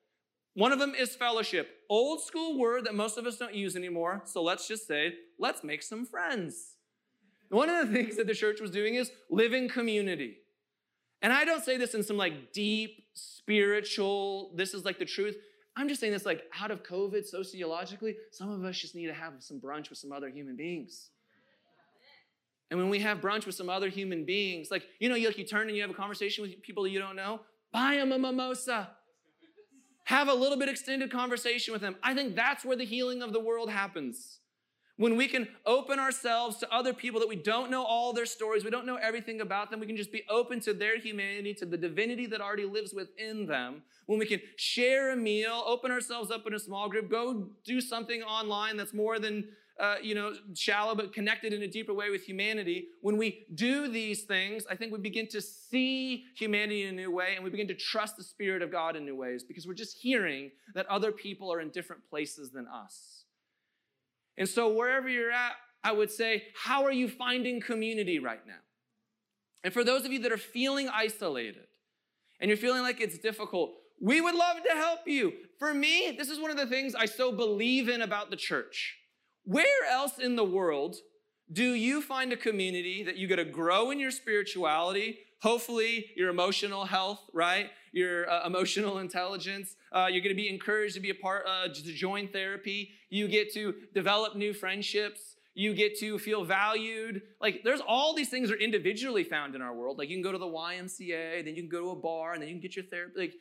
One 0.53 0.71
of 0.71 0.79
them 0.79 0.95
is 0.95 1.17
fellowship, 1.17 1.67
old 1.89 2.21
school 2.21 2.59
word 2.59 2.85
that 2.85 2.95
most 2.95 3.17
of 3.17 3.25
us 3.25 3.39
don't 3.39 3.55
use 3.55 3.75
anymore. 3.75 4.21
So 4.27 4.43
let's 4.43 4.69
just 4.69 4.87
say, 4.87 5.15
let's 5.39 5.65
make 5.65 5.83
some 5.83 6.05
friends. 6.05 6.75
One 7.49 7.71
of 7.71 7.89
the 7.89 7.95
things 7.95 8.19
that 8.19 8.27
the 8.27 8.35
church 8.35 8.61
was 8.61 8.71
doing 8.71 8.97
is 8.97 9.11
living 9.31 9.71
community. 9.71 10.41
And 11.23 11.33
I 11.33 11.47
don't 11.47 11.65
say 11.65 11.79
this 11.79 11.95
in 11.95 12.03
some 12.03 12.19
like 12.19 12.53
deep 12.53 13.07
spiritual, 13.15 14.53
this 14.55 14.75
is 14.75 14.85
like 14.85 14.99
the 14.99 15.07
truth. 15.07 15.39
I'm 15.77 15.89
just 15.89 16.01
saying 16.01 16.13
this 16.13 16.25
like 16.25 16.45
out 16.59 16.71
of 16.71 16.83
COVID 16.83 17.27
sociologically, 17.27 18.17
some 18.31 18.51
of 18.51 18.65
us 18.65 18.79
just 18.79 18.95
need 18.95 19.07
to 19.07 19.15
have 19.15 19.35
some 19.41 19.61
brunch 19.61 19.91
with 19.91 19.99
some 19.99 20.11
other 20.11 20.31
human 20.31 20.57
beings. 20.57 21.11
And 22.71 22.81
when 22.81 22.89
we 22.89 22.99
have 23.01 23.19
brunch 23.19 23.47
with 23.47 23.55
some 23.55 23.69
other 23.69 23.89
human 23.89 24.25
beings, 24.25 24.71
like, 24.71 24.85
you 24.99 25.09
know, 25.09 25.15
you, 25.15 25.29
like 25.29 25.39
you 25.39 25.45
turn 25.45 25.69
and 25.69 25.77
you 25.77 25.83
have 25.83 25.91
a 25.91 25.95
conversation 25.95 26.43
with 26.43 26.61
people 26.63 26.87
you 26.87 26.99
don't 26.99 27.15
know, 27.15 27.41
buy 27.73 27.97
them 27.97 28.11
a 28.11 28.19
mimosa. 28.19 28.91
Have 30.05 30.29
a 30.29 30.35
little 30.35 30.59
bit 30.59 30.69
extended 30.69 31.11
conversation 31.11 31.73
with 31.73 31.83
them. 31.83 31.97
I 32.03 32.15
think 32.15 32.35
that's 32.35 32.65
where 32.65 32.77
the 32.77 32.85
healing 32.85 33.23
of 33.23 33.33
the 33.33 33.41
world 33.41 33.71
happens. 33.71 34.39
When 34.99 35.17
we 35.17 35.29
can 35.29 35.49
open 35.67 35.99
ourselves 35.99 36.57
to 36.59 36.75
other 36.75 36.95
people 36.95 37.21
that 37.21 37.29
we 37.29 37.37
don't 37.37 37.71
know 37.71 37.85
all 37.85 38.15
their 38.15 38.25
stories, 38.25 38.65
we 38.65 38.71
don't 38.71 38.87
know 38.87 38.97
everything 38.97 39.43
about 39.43 39.71
them, 39.71 39.79
we 39.79 39.87
can 39.87 39.97
just 39.97 40.13
be 40.13 40.25
open 40.31 40.59
to 40.61 40.73
their 40.73 40.99
humanity, 40.99 41.53
to 41.55 41.67
the 41.67 41.77
divinity 41.77 42.27
that 42.27 42.41
already 42.41 42.65
lives 42.65 42.95
within 42.95 43.47
them. 43.47 43.83
When 44.07 44.19
we 44.19 44.27
can 44.27 44.41
share 44.57 45.13
a 45.13 45.17
meal, 45.17 45.63
open 45.67 45.91
ourselves 45.91 46.31
up 46.31 46.47
in 46.47 46.55
a 46.55 46.59
small 46.59 46.89
group, 46.89 47.11
go 47.11 47.49
do 47.65 47.81
something 47.81 48.23
online 48.23 48.77
that's 48.77 48.95
more 48.95 49.19
than 49.19 49.49
uh, 49.79 49.97
you 50.03 50.15
know, 50.15 50.33
shallow 50.55 50.95
but 50.95 51.13
connected 51.13 51.53
in 51.53 51.63
a 51.63 51.69
deeper 51.69 51.93
way 51.93 52.09
with 52.09 52.25
humanity, 52.25 52.87
when 53.03 53.19
we 53.19 53.45
do 53.55 53.89
these 53.89 54.23
things, 54.23 54.65
I 54.71 54.75
think 54.75 54.91
we 54.91 54.99
begin 54.99 55.29
to 55.29 55.41
see 55.43 56.25
humanity 56.35 56.85
in 56.85 56.89
a 56.89 56.97
new 56.97 57.11
way 57.11 57.35
and 57.35 57.45
we 57.45 57.51
begin 57.51 57.69
to 57.69 57.75
trust 57.75 58.17
the 58.17 58.23
Spirit 58.23 58.63
of 58.63 58.73
God 58.73 58.97
in 58.97 59.05
new 59.05 59.17
ways 59.17 59.45
because 59.45 59.67
we're 59.67 59.75
just 59.75 59.99
hearing 59.99 60.51
that 60.75 60.87
other 60.87 61.13
people 61.13 61.53
are 61.53 61.61
in 61.61 61.69
different 61.69 62.09
places 62.09 62.51
than 62.51 62.67
us. 62.67 63.26
And 64.39 64.49
so, 64.49 64.73
wherever 64.73 65.09
you're 65.09 65.31
at, 65.31 65.53
I 65.83 65.93
would 65.93 66.11
say, 66.11 66.45
how 66.55 66.85
are 66.85 66.93
you 66.93 67.09
finding 67.09 67.61
community 67.61 68.19
right 68.19 68.45
now? 68.47 68.55
And 69.63 69.73
for 69.73 69.85
those 69.85 70.05
of 70.05 70.13
you 70.13 70.19
that 70.21 70.33
are 70.33 70.37
feeling 70.37 70.89
isolated 70.89 71.67
and 72.41 72.49
you're 72.49 72.57
feeling 72.57 72.83
like 72.83 73.01
it's 73.01 73.19
difficult, 73.19 73.73
we 74.01 74.21
would 74.21 74.35
love 74.35 74.59
to 74.63 74.75
help 74.75 75.01
you. 75.07 75.33
For 75.59 75.73
me, 75.73 76.15
this 76.17 76.29
is 76.29 76.39
one 76.39 76.51
of 76.51 76.57
the 76.57 76.67
things 76.67 76.95
I 76.95 77.07
so 77.07 77.33
believe 77.33 77.89
in 77.89 78.03
about 78.03 78.31
the 78.31 78.37
church. 78.37 78.97
Where 79.45 79.85
else 79.91 80.19
in 80.19 80.37
the 80.37 80.45
world 80.45 80.97
do 81.53 81.73
you 81.73 82.03
find 82.03 82.33
a 82.33 82.37
community 82.37 83.05
that 83.05 83.17
you 83.17 83.29
get 83.29 83.37
to 83.37 83.45
grow 83.45 83.91
in 83.91 84.01
your 84.01 84.11
spirituality, 84.11 85.19
hopefully 85.41 86.11
your 86.17 86.31
emotional 86.31 86.85
health, 86.85 87.21
right? 87.33 87.71
Your 87.93 88.29
uh, 88.29 88.47
emotional 88.47 88.99
intelligence. 89.07 89.77
Uh, 89.93 90.09
you're 90.11 90.23
going 90.23 90.35
to 90.35 90.43
be 90.43 90.49
encouraged 90.49 90.95
to 90.95 91.01
be 91.01 91.11
a 91.11 91.15
part, 91.15 91.47
uh, 91.47 91.69
to 91.69 91.83
join 91.83 92.29
therapy. 92.29 92.91
You 93.11 93.29
get 93.29 93.53
to 93.55 93.75
develop 93.95 94.37
new 94.37 94.53
friendships. 94.53 95.37
You 95.55 95.75
get 95.75 95.99
to 96.01 96.19
feel 96.19 96.45
valued. 96.45 97.23
Like 97.41 97.63
there's 97.65 97.81
all 97.81 98.15
these 98.15 98.29
things 98.29 98.51
are 98.51 98.57
individually 98.57 99.25
found 99.25 99.55
in 99.55 99.63
our 99.63 99.75
world. 99.75 99.99
Like 99.99 100.11
you 100.11 100.17
can 100.17 100.23
go 100.23 100.33
to 100.33 100.39
the 100.39 100.45
YMCA, 100.45 101.45
then 101.45 101.55
you 101.55 101.63
can 101.63 101.71
go 101.71 101.81
to 101.81 101.91
a 101.91 101.97
bar, 101.97 102.35
and 102.35 102.43
then 102.43 102.49
you 102.49 102.55
can 102.55 102.61
get 102.61 102.77
your 102.77 102.85
therapy. 102.85 103.15
Like 103.17 103.35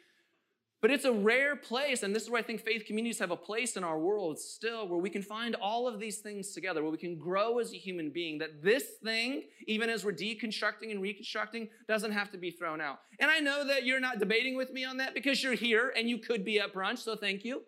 but 0.86 0.91
it's 0.91 1.06
a 1.06 1.12
rare 1.12 1.56
place, 1.56 2.04
and 2.04 2.15
this 2.15 2.21
is 2.21 2.30
where 2.30 2.39
I 2.39 2.43
think 2.43 2.62
faith 2.62 2.86
communities 2.86 3.17
have 3.17 3.32
a 3.32 3.36
place 3.36 3.76
in 3.76 3.84
our 3.84 3.98
world 3.98 4.38
still, 4.38 4.88
where 4.88 5.00
we 5.00 5.10
can 5.10 5.24
find 5.24 5.56
all 5.56 5.88
of 5.88 6.00
these 6.00 6.19
things 6.19 6.52
together, 6.52 6.84
where 6.84 6.91
we 6.91 7.00
can 7.00 7.17
grow 7.17 7.58
as 7.58 7.74
a 7.74 7.76
human 7.76 8.12
being, 8.12 8.38
that 8.38 8.62
this 8.62 8.84
thing, 9.04 9.45
even 9.65 9.89
as 9.89 10.06
we're 10.06 10.13
deconstructing 10.13 10.91
and 10.91 11.02
reconstructing, 11.02 11.69
doesn't 11.88 12.12
have 12.12 12.30
to 12.34 12.38
be 12.38 12.52
thrown 12.52 12.82
out. 12.82 13.00
And 13.19 13.32
I 13.32 13.39
know 13.39 13.65
that 13.65 13.84
you're 13.84 14.00
not 14.00 14.19
debating 14.19 14.56
with 14.56 14.71
me 14.71 14.86
on 14.86 14.98
that 14.98 15.15
because 15.15 15.41
you're 15.41 15.56
here 15.56 15.91
and 15.98 16.08
you 16.08 16.19
could 16.19 16.45
be 16.45 16.60
at 16.60 16.71
brunch, 16.71 17.00
so 17.00 17.15
thank 17.15 17.43
you. 17.43 17.63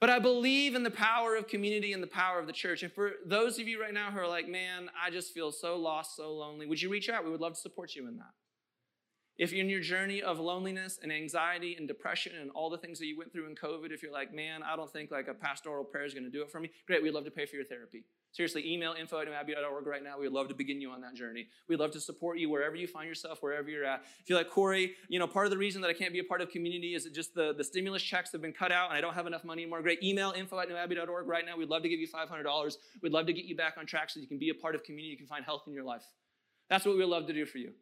But 0.00 0.10
I 0.10 0.18
believe 0.18 0.74
in 0.74 0.82
the 0.82 0.90
power 0.90 1.36
of 1.36 1.46
community 1.46 1.92
and 1.92 2.02
the 2.02 2.08
power 2.08 2.40
of 2.40 2.48
the 2.48 2.52
church. 2.52 2.82
And 2.82 2.92
for 2.92 3.12
those 3.24 3.60
of 3.60 3.68
you 3.68 3.80
right 3.80 3.94
now 3.94 4.10
who 4.10 4.18
are 4.18 4.26
like, 4.26 4.48
man, 4.48 4.90
I 5.00 5.10
just 5.10 5.32
feel 5.32 5.52
so 5.52 5.76
lost, 5.76 6.16
so 6.16 6.34
lonely, 6.34 6.66
would 6.66 6.82
you 6.82 6.90
reach 6.90 7.08
out? 7.08 7.24
We 7.24 7.30
would 7.30 7.40
love 7.40 7.54
to 7.54 7.60
support 7.60 7.94
you 7.94 8.08
in 8.08 8.16
that. 8.16 8.32
If 9.38 9.52
you're 9.52 9.60
in 9.60 9.70
your 9.70 9.80
journey 9.80 10.20
of 10.20 10.40
loneliness 10.40 10.98
and 11.00 11.12
anxiety 11.12 11.76
and 11.76 11.86
depression 11.86 12.32
and 12.40 12.50
all 12.50 12.68
the 12.68 12.76
things 12.76 12.98
that 12.98 13.06
you 13.06 13.16
went 13.16 13.32
through 13.32 13.46
in 13.46 13.54
COVID, 13.54 13.92
if 13.92 14.02
you're 14.02 14.12
like, 14.12 14.34
man, 14.34 14.64
I 14.64 14.74
don't 14.74 14.92
think 14.92 15.12
like 15.12 15.28
a 15.28 15.34
pastoral 15.34 15.84
prayer 15.84 16.04
is 16.04 16.12
going 16.12 16.24
to 16.24 16.30
do 16.30 16.42
it 16.42 16.50
for 16.50 16.58
me, 16.58 16.70
great, 16.88 17.04
we'd 17.04 17.14
love 17.14 17.24
to 17.24 17.30
pay 17.30 17.46
for 17.46 17.54
your 17.54 17.64
therapy. 17.64 18.04
Seriously, 18.32 18.72
email 18.72 18.94
info 18.98 19.20
at 19.20 19.28
abbey.org 19.28 19.86
right 19.86 20.02
now. 20.02 20.18
We'd 20.18 20.32
love 20.32 20.48
to 20.48 20.54
begin 20.54 20.80
you 20.80 20.90
on 20.90 21.00
that 21.02 21.14
journey. 21.14 21.46
We'd 21.68 21.78
love 21.78 21.92
to 21.92 22.00
support 22.00 22.38
you 22.38 22.50
wherever 22.50 22.74
you 22.74 22.88
find 22.88 23.08
yourself, 23.08 23.38
wherever 23.40 23.70
you're 23.70 23.84
at. 23.84 24.02
If 24.20 24.28
you're 24.28 24.36
like, 24.36 24.50
Corey, 24.50 24.94
you 25.08 25.20
know, 25.20 25.26
part 25.26 25.46
of 25.46 25.50
the 25.50 25.56
reason 25.56 25.80
that 25.82 25.88
I 25.88 25.94
can't 25.94 26.12
be 26.12 26.18
a 26.18 26.24
part 26.24 26.40
of 26.40 26.50
community 26.50 26.94
is 26.94 27.04
that 27.04 27.14
just 27.14 27.34
the, 27.34 27.54
the 27.56 27.64
stimulus 27.64 28.02
checks 28.02 28.32
have 28.32 28.42
been 28.42 28.52
cut 28.52 28.72
out 28.72 28.90
and 28.90 28.98
I 28.98 29.00
don't 29.00 29.14
have 29.14 29.26
enough 29.26 29.44
money 29.44 29.62
anymore. 29.62 29.82
Great, 29.82 30.02
email 30.02 30.32
info 30.36 30.58
at 30.58 30.68
newabbey.org 30.68 31.26
right 31.26 31.46
now. 31.46 31.56
We'd 31.56 31.70
love 31.70 31.82
to 31.82 31.88
give 31.88 32.00
you 32.00 32.08
$500. 32.08 32.76
We'd 33.02 33.12
love 33.12 33.26
to 33.26 33.32
get 33.32 33.44
you 33.44 33.56
back 33.56 33.76
on 33.78 33.86
track 33.86 34.10
so 34.10 34.18
you 34.18 34.26
can 34.26 34.38
be 34.38 34.50
a 34.50 34.54
part 34.54 34.74
of 34.74 34.82
community, 34.82 35.10
you 35.10 35.16
can 35.16 35.26
find 35.26 35.44
health 35.44 35.62
in 35.68 35.72
your 35.72 35.84
life. 35.84 36.04
That's 36.68 36.84
what 36.84 36.98
we'd 36.98 37.04
love 37.04 37.26
to 37.28 37.32
do 37.32 37.46
for 37.46 37.58
you. 37.58 37.72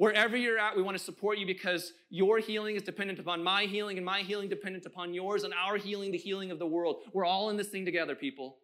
Wherever 0.00 0.34
you're 0.34 0.58
at, 0.58 0.74
we 0.74 0.80
want 0.80 0.96
to 0.96 1.04
support 1.04 1.36
you 1.36 1.44
because 1.44 1.92
your 2.08 2.38
healing 2.38 2.74
is 2.74 2.80
dependent 2.82 3.18
upon 3.18 3.44
my 3.44 3.64
healing, 3.64 3.98
and 3.98 4.06
my 4.06 4.20
healing 4.20 4.48
dependent 4.48 4.86
upon 4.86 5.12
yours, 5.12 5.44
and 5.44 5.52
our 5.52 5.76
healing, 5.76 6.10
the 6.10 6.16
healing 6.16 6.50
of 6.50 6.58
the 6.58 6.66
world. 6.66 7.02
We're 7.12 7.26
all 7.26 7.50
in 7.50 7.58
this 7.58 7.68
thing 7.68 7.84
together, 7.84 8.14
people. 8.14 8.56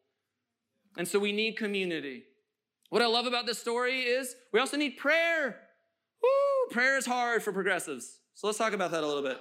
And 0.96 1.07
so 1.07 1.18
we 1.18 1.33
need 1.33 1.59
community. 1.59 2.22
What 2.88 3.03
I 3.03 3.07
love 3.07 3.27
about 3.27 3.44
this 3.44 3.59
story 3.59 4.01
is 4.01 4.35
we 4.51 4.61
also 4.61 4.79
need 4.79 4.96
prayer. 4.96 5.61
Woo! 6.22 6.72
Prayer 6.72 6.96
is 6.96 7.05
hard 7.05 7.42
for 7.42 7.53
progressives. 7.53 8.16
So 8.33 8.46
let's 8.46 8.57
talk 8.57 8.72
about 8.72 8.90
that 8.92 9.05
a 9.05 9.07
little 9.07 9.22
bit. 9.22 9.37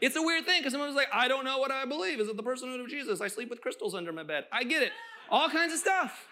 It's 0.00 0.14
a 0.14 0.22
weird 0.22 0.46
thing 0.46 0.60
because 0.60 0.72
someone's 0.72 0.94
like, 0.94 1.08
I 1.12 1.26
don't 1.26 1.44
know 1.44 1.58
what 1.58 1.72
I 1.72 1.84
believe. 1.84 2.20
Is 2.20 2.28
it 2.28 2.36
the 2.36 2.44
personhood 2.44 2.80
of 2.80 2.88
Jesus? 2.88 3.20
I 3.20 3.26
sleep 3.26 3.50
with 3.50 3.60
crystals 3.60 3.96
under 3.96 4.12
my 4.12 4.22
bed. 4.22 4.44
I 4.52 4.62
get 4.62 4.84
it. 4.84 4.92
All 5.28 5.50
kinds 5.50 5.72
of 5.72 5.80
stuff. 5.80 6.28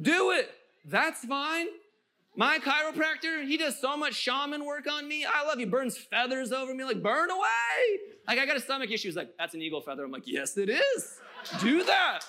Do 0.00 0.30
it. 0.30 0.48
That's 0.84 1.24
fine. 1.24 1.66
My 2.34 2.58
chiropractor, 2.58 3.46
he 3.46 3.58
does 3.58 3.78
so 3.78 3.96
much 3.96 4.14
shaman 4.14 4.64
work 4.64 4.86
on 4.90 5.06
me. 5.06 5.26
I 5.26 5.44
love 5.44 5.60
you. 5.60 5.66
Burns 5.66 5.98
feathers 5.98 6.50
over 6.50 6.74
me, 6.74 6.84
like, 6.84 7.02
burn 7.02 7.30
away. 7.30 8.00
Like, 8.26 8.38
I 8.38 8.46
got 8.46 8.56
a 8.56 8.60
stomach 8.60 8.90
issue. 8.90 9.08
He's 9.08 9.16
like, 9.16 9.34
that's 9.38 9.54
an 9.54 9.60
eagle 9.60 9.82
feather. 9.82 10.04
I'm 10.04 10.10
like, 10.10 10.26
yes, 10.26 10.56
it 10.56 10.70
is. 10.70 11.20
Do 11.60 11.84
that. 11.84 12.20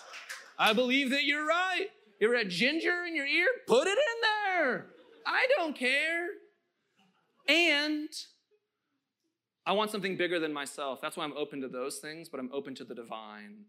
I 0.60 0.74
believe 0.74 1.10
that 1.12 1.24
you're 1.24 1.46
right. 1.46 1.88
You're 2.20 2.36
had 2.38 2.50
ginger 2.50 3.06
in 3.06 3.16
your 3.16 3.26
ear? 3.26 3.48
Put 3.68 3.88
it 3.88 3.98
in 3.98 4.22
there. 4.58 4.88
I 5.26 5.48
don't 5.58 5.76
care. 5.76 6.28
And 7.48 8.10
I 9.66 9.72
want 9.74 9.92
something 9.92 10.18
bigger 10.18 10.40
than 10.40 10.54
myself. 10.54 11.00
That's 11.02 11.16
why 11.16 11.24
I'm 11.24 11.36
open 11.38 11.62
to 11.62 11.68
those 11.68 11.98
things, 12.00 12.30
but 12.30 12.40
I'm 12.40 12.50
open 12.54 12.76
to 12.76 12.84
the 12.84 12.96
divine. 12.96 13.66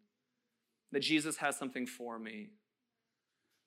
That 0.92 1.00
Jesus 1.00 1.36
has 1.38 1.56
something 1.56 1.86
for 1.86 2.18
me. 2.18 2.50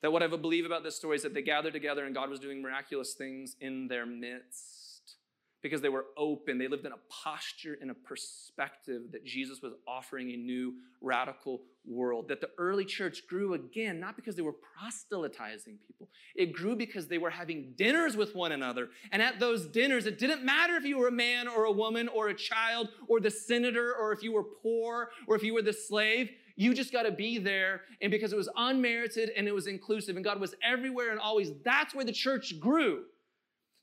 That 0.01 0.11
what 0.11 0.21
I 0.23 0.27
believe 0.27 0.65
about 0.65 0.83
this 0.83 0.95
story 0.95 1.15
is 1.15 1.23
that 1.23 1.33
they 1.33 1.41
gathered 1.41 1.73
together 1.73 2.05
and 2.05 2.13
God 2.13 2.29
was 2.29 2.39
doing 2.39 2.61
miraculous 2.61 3.13
things 3.13 3.55
in 3.59 3.87
their 3.87 4.05
midst. 4.05 5.15
because 5.63 5.81
they 5.81 5.89
were 5.89 6.05
open. 6.15 6.57
They 6.59 6.67
lived 6.67 6.85
in 6.85 6.91
a 6.91 6.99
posture 7.09 7.77
and 7.81 7.89
a 7.89 7.93
perspective 7.93 9.01
that 9.11 9.25
Jesus 9.25 9.61
was 9.61 9.73
offering 9.87 10.31
a 10.31 10.37
new 10.37 10.75
radical 11.01 11.61
world. 11.85 12.27
That 12.29 12.41
the 12.41 12.51
early 12.57 12.85
church 12.85 13.23
grew 13.27 13.53
again, 13.55 13.99
not 13.99 14.15
because 14.15 14.35
they 14.35 14.43
were 14.43 14.55
proselytizing 14.77 15.79
people, 15.87 16.09
it 16.35 16.53
grew 16.53 16.75
because 16.75 17.07
they 17.07 17.17
were 17.17 17.31
having 17.31 17.73
dinners 17.75 18.15
with 18.15 18.35
one 18.35 18.51
another. 18.51 18.89
And 19.11 19.21
at 19.21 19.39
those 19.39 19.65
dinners, 19.67 20.05
it 20.05 20.19
didn't 20.19 20.45
matter 20.45 20.75
if 20.75 20.85
you 20.85 20.99
were 20.99 21.07
a 21.07 21.11
man 21.11 21.47
or 21.47 21.65
a 21.65 21.71
woman 21.71 22.07
or 22.07 22.29
a 22.29 22.35
child 22.35 22.89
or 23.07 23.19
the 23.19 23.31
senator 23.31 23.93
or 23.93 24.13
if 24.13 24.21
you 24.21 24.31
were 24.33 24.43
poor 24.43 25.09
or 25.27 25.35
if 25.35 25.43
you 25.43 25.53
were 25.55 25.63
the 25.63 25.73
slave. 25.73 26.29
You 26.57 26.73
just 26.73 26.91
got 26.91 27.03
to 27.03 27.11
be 27.11 27.37
there. 27.37 27.81
And 28.01 28.11
because 28.11 28.33
it 28.33 28.35
was 28.35 28.49
unmerited 28.57 29.29
and 29.37 29.47
it 29.47 29.53
was 29.53 29.67
inclusive 29.67 30.15
and 30.15 30.25
God 30.25 30.41
was 30.41 30.55
everywhere 30.67 31.11
and 31.11 31.19
always, 31.19 31.51
that's 31.63 31.95
where 31.95 32.03
the 32.03 32.11
church 32.11 32.59
grew. 32.59 33.03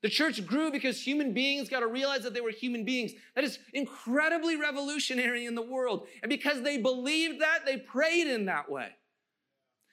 The 0.02 0.10
church 0.10 0.44
grew 0.44 0.70
because 0.70 1.00
human 1.00 1.32
beings 1.32 1.70
got 1.70 1.80
to 1.80 1.86
realize 1.86 2.24
that 2.24 2.34
they 2.34 2.42
were 2.42 2.50
human 2.50 2.84
beings. 2.84 3.12
That 3.36 3.44
is 3.44 3.58
incredibly 3.72 4.56
revolutionary 4.56 5.46
in 5.46 5.54
the 5.54 5.62
world. 5.62 6.06
And 6.22 6.28
because 6.28 6.60
they 6.60 6.76
believed 6.76 7.40
that, 7.40 7.60
they 7.64 7.78
prayed 7.78 8.26
in 8.26 8.44
that 8.46 8.70
way. 8.70 8.88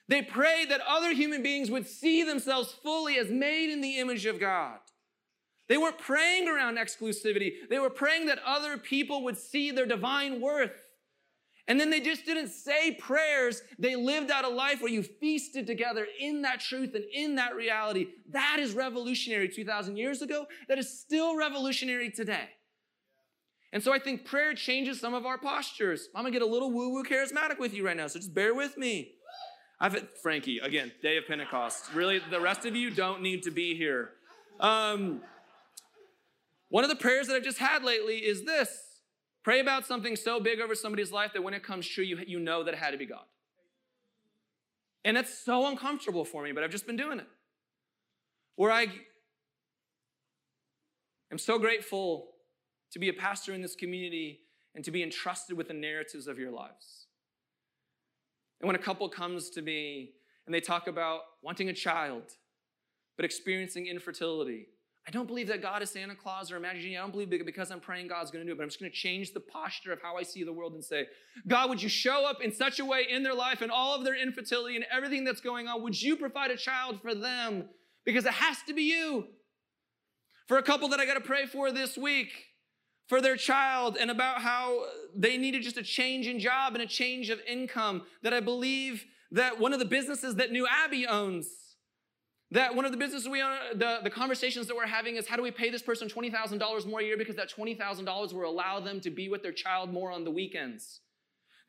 They 0.08 0.20
prayed 0.20 0.70
that 0.70 0.82
other 0.86 1.14
human 1.14 1.42
beings 1.42 1.70
would 1.70 1.86
see 1.86 2.24
themselves 2.24 2.72
fully 2.82 3.16
as 3.16 3.30
made 3.30 3.70
in 3.70 3.80
the 3.80 3.98
image 3.98 4.26
of 4.26 4.40
God. 4.40 4.80
They 5.68 5.78
weren't 5.78 5.98
praying 5.98 6.48
around 6.48 6.76
exclusivity, 6.76 7.52
they 7.70 7.78
were 7.78 7.88
praying 7.88 8.26
that 8.26 8.40
other 8.44 8.76
people 8.76 9.24
would 9.24 9.38
see 9.38 9.70
their 9.70 9.86
divine 9.86 10.40
worth. 10.40 10.81
And 11.68 11.78
then 11.78 11.90
they 11.90 12.00
just 12.00 12.24
didn't 12.24 12.48
say 12.48 12.92
prayers. 12.92 13.62
They 13.78 13.94
lived 13.94 14.30
out 14.30 14.44
a 14.44 14.48
life 14.48 14.80
where 14.82 14.90
you 14.90 15.02
feasted 15.02 15.66
together 15.66 16.06
in 16.20 16.42
that 16.42 16.60
truth 16.60 16.94
and 16.94 17.04
in 17.12 17.36
that 17.36 17.54
reality. 17.54 18.08
That 18.30 18.56
is 18.58 18.74
revolutionary 18.74 19.48
2,000 19.48 19.96
years 19.96 20.22
ago. 20.22 20.46
That 20.68 20.78
is 20.78 21.00
still 21.00 21.36
revolutionary 21.36 22.10
today. 22.10 22.48
And 23.72 23.82
so 23.82 23.92
I 23.92 23.98
think 23.98 24.24
prayer 24.24 24.54
changes 24.54 25.00
some 25.00 25.14
of 25.14 25.24
our 25.24 25.38
postures. 25.38 26.08
I'm 26.14 26.24
gonna 26.24 26.32
get 26.32 26.42
a 26.42 26.46
little 26.46 26.70
woo 26.70 26.90
woo 26.90 27.04
charismatic 27.04 27.58
with 27.58 27.72
you 27.72 27.86
right 27.86 27.96
now, 27.96 28.06
so 28.06 28.18
just 28.18 28.34
bear 28.34 28.54
with 28.54 28.76
me. 28.76 29.12
I've 29.80 30.08
Frankie, 30.22 30.58
again, 30.58 30.92
day 31.02 31.16
of 31.16 31.26
Pentecost. 31.26 31.92
Really, 31.94 32.20
the 32.30 32.40
rest 32.40 32.66
of 32.66 32.76
you 32.76 32.90
don't 32.90 33.22
need 33.22 33.42
to 33.44 33.50
be 33.50 33.74
here. 33.74 34.10
Um, 34.60 35.22
one 36.68 36.84
of 36.84 36.90
the 36.90 36.96
prayers 36.96 37.26
that 37.28 37.36
I've 37.36 37.42
just 37.42 37.58
had 37.58 37.82
lately 37.82 38.18
is 38.18 38.44
this 38.44 38.91
Pray 39.42 39.60
about 39.60 39.86
something 39.86 40.14
so 40.14 40.38
big 40.38 40.60
over 40.60 40.74
somebody's 40.74 41.10
life 41.10 41.32
that 41.32 41.42
when 41.42 41.54
it 41.54 41.62
comes 41.62 41.86
true, 41.86 42.04
you, 42.04 42.18
you 42.26 42.38
know 42.38 42.62
that 42.62 42.74
it 42.74 42.78
had 42.78 42.92
to 42.92 42.98
be 42.98 43.06
God. 43.06 43.24
And 45.04 45.16
that's 45.16 45.44
so 45.44 45.66
uncomfortable 45.66 46.24
for 46.24 46.44
me, 46.44 46.52
but 46.52 46.62
I've 46.62 46.70
just 46.70 46.86
been 46.86 46.96
doing 46.96 47.18
it. 47.18 47.26
Where 48.54 48.70
I 48.70 48.86
am 51.32 51.38
so 51.38 51.58
grateful 51.58 52.28
to 52.92 52.98
be 52.98 53.08
a 53.08 53.12
pastor 53.12 53.52
in 53.52 53.62
this 53.62 53.74
community 53.74 54.40
and 54.74 54.84
to 54.84 54.90
be 54.90 55.02
entrusted 55.02 55.56
with 55.56 55.68
the 55.68 55.74
narratives 55.74 56.28
of 56.28 56.38
your 56.38 56.52
lives. 56.52 57.06
And 58.60 58.68
when 58.68 58.76
a 58.76 58.78
couple 58.78 59.08
comes 59.08 59.50
to 59.50 59.62
me 59.62 60.12
and 60.46 60.54
they 60.54 60.60
talk 60.60 60.86
about 60.86 61.22
wanting 61.42 61.68
a 61.68 61.72
child, 61.72 62.22
but 63.16 63.24
experiencing 63.24 63.86
infertility, 63.86 64.68
I 65.06 65.10
don't 65.10 65.26
believe 65.26 65.48
that 65.48 65.60
God 65.60 65.82
is 65.82 65.90
Santa 65.90 66.14
Claus 66.14 66.52
or 66.52 66.56
Imagine. 66.56 66.92
I 66.92 67.00
don't 67.00 67.10
believe 67.10 67.28
because 67.28 67.72
I'm 67.72 67.80
praying 67.80 68.06
God's 68.06 68.30
going 68.30 68.44
to 68.44 68.46
do 68.46 68.52
it, 68.52 68.56
but 68.56 68.62
I'm 68.62 68.68
just 68.68 68.78
going 68.78 68.90
to 68.90 68.96
change 68.96 69.32
the 69.32 69.40
posture 69.40 69.92
of 69.92 70.00
how 70.00 70.16
I 70.16 70.22
see 70.22 70.44
the 70.44 70.52
world 70.52 70.74
and 70.74 70.84
say, 70.84 71.06
God, 71.48 71.70
would 71.70 71.82
you 71.82 71.88
show 71.88 72.24
up 72.24 72.40
in 72.40 72.52
such 72.52 72.78
a 72.78 72.84
way 72.84 73.06
in 73.10 73.24
their 73.24 73.34
life 73.34 73.62
and 73.62 73.72
all 73.72 73.96
of 73.96 74.04
their 74.04 74.14
infertility 74.14 74.76
and 74.76 74.84
everything 74.92 75.24
that's 75.24 75.40
going 75.40 75.66
on? 75.66 75.82
Would 75.82 76.00
you 76.00 76.16
provide 76.16 76.52
a 76.52 76.56
child 76.56 77.00
for 77.02 77.16
them? 77.16 77.68
Because 78.04 78.26
it 78.26 78.34
has 78.34 78.58
to 78.68 78.74
be 78.74 78.82
you. 78.82 79.26
For 80.46 80.58
a 80.58 80.62
couple 80.62 80.88
that 80.88 81.00
I 81.00 81.06
got 81.06 81.14
to 81.14 81.20
pray 81.20 81.46
for 81.46 81.72
this 81.72 81.96
week, 81.96 82.30
for 83.08 83.20
their 83.20 83.36
child, 83.36 83.96
and 83.98 84.10
about 84.10 84.42
how 84.42 84.84
they 85.16 85.36
needed 85.36 85.62
just 85.62 85.76
a 85.76 85.82
change 85.82 86.28
in 86.28 86.38
job 86.38 86.74
and 86.74 86.82
a 86.82 86.86
change 86.86 87.28
of 87.28 87.40
income, 87.48 88.02
that 88.22 88.32
I 88.32 88.40
believe 88.40 89.04
that 89.32 89.58
one 89.58 89.72
of 89.72 89.80
the 89.80 89.84
businesses 89.84 90.36
that 90.36 90.52
New 90.52 90.66
Abbey 90.66 91.06
owns 91.06 91.48
that 92.52 92.74
one 92.74 92.84
of 92.84 92.92
the 92.92 92.98
businesses 92.98 93.28
we 93.28 93.40
own, 93.42 93.56
the, 93.74 94.00
the 94.04 94.10
conversations 94.10 94.66
that 94.66 94.76
we're 94.76 94.86
having 94.86 95.16
is 95.16 95.26
how 95.26 95.36
do 95.36 95.42
we 95.42 95.50
pay 95.50 95.70
this 95.70 95.82
person 95.82 96.08
$20,000 96.08 96.86
more 96.86 97.00
a 97.00 97.02
year 97.02 97.16
because 97.16 97.36
that 97.36 97.50
$20,000 97.50 98.32
will 98.32 98.48
allow 98.48 98.78
them 98.78 99.00
to 99.00 99.10
be 99.10 99.28
with 99.28 99.42
their 99.42 99.52
child 99.52 99.90
more 99.90 100.12
on 100.12 100.22
the 100.22 100.30
weekends. 100.30 101.00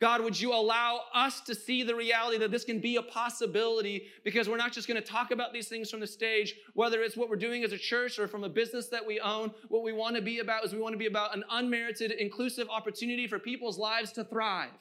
God, 0.01 0.21
would 0.21 0.37
you 0.37 0.53
allow 0.53 0.99
us 1.13 1.39
to 1.41 1.55
see 1.55 1.83
the 1.83 1.95
reality 1.95 2.37
that 2.39 2.51
this 2.51 2.65
can 2.65 2.81
be 2.81 2.97
a 2.97 3.01
possibility 3.01 4.07
because 4.25 4.49
we're 4.49 4.57
not 4.57 4.73
just 4.73 4.85
going 4.85 5.01
to 5.01 5.07
talk 5.07 5.31
about 5.31 5.53
these 5.53 5.69
things 5.69 5.89
from 5.89 6.01
the 6.01 6.07
stage, 6.07 6.55
whether 6.73 7.01
it's 7.01 7.15
what 7.15 7.29
we're 7.29 7.37
doing 7.37 7.63
as 7.63 7.71
a 7.71 7.77
church 7.77 8.19
or 8.19 8.27
from 8.27 8.43
a 8.43 8.49
business 8.49 8.89
that 8.89 9.05
we 9.05 9.21
own. 9.21 9.51
What 9.69 9.83
we 9.83 9.93
want 9.93 10.17
to 10.17 10.21
be 10.21 10.39
about 10.39 10.65
is 10.65 10.73
we 10.73 10.81
want 10.81 10.93
to 10.93 10.99
be 10.99 11.05
about 11.05 11.33
an 11.33 11.45
unmerited, 11.49 12.11
inclusive 12.11 12.67
opportunity 12.67 13.27
for 13.27 13.39
people's 13.39 13.77
lives 13.77 14.11
to 14.13 14.25
thrive. 14.25 14.71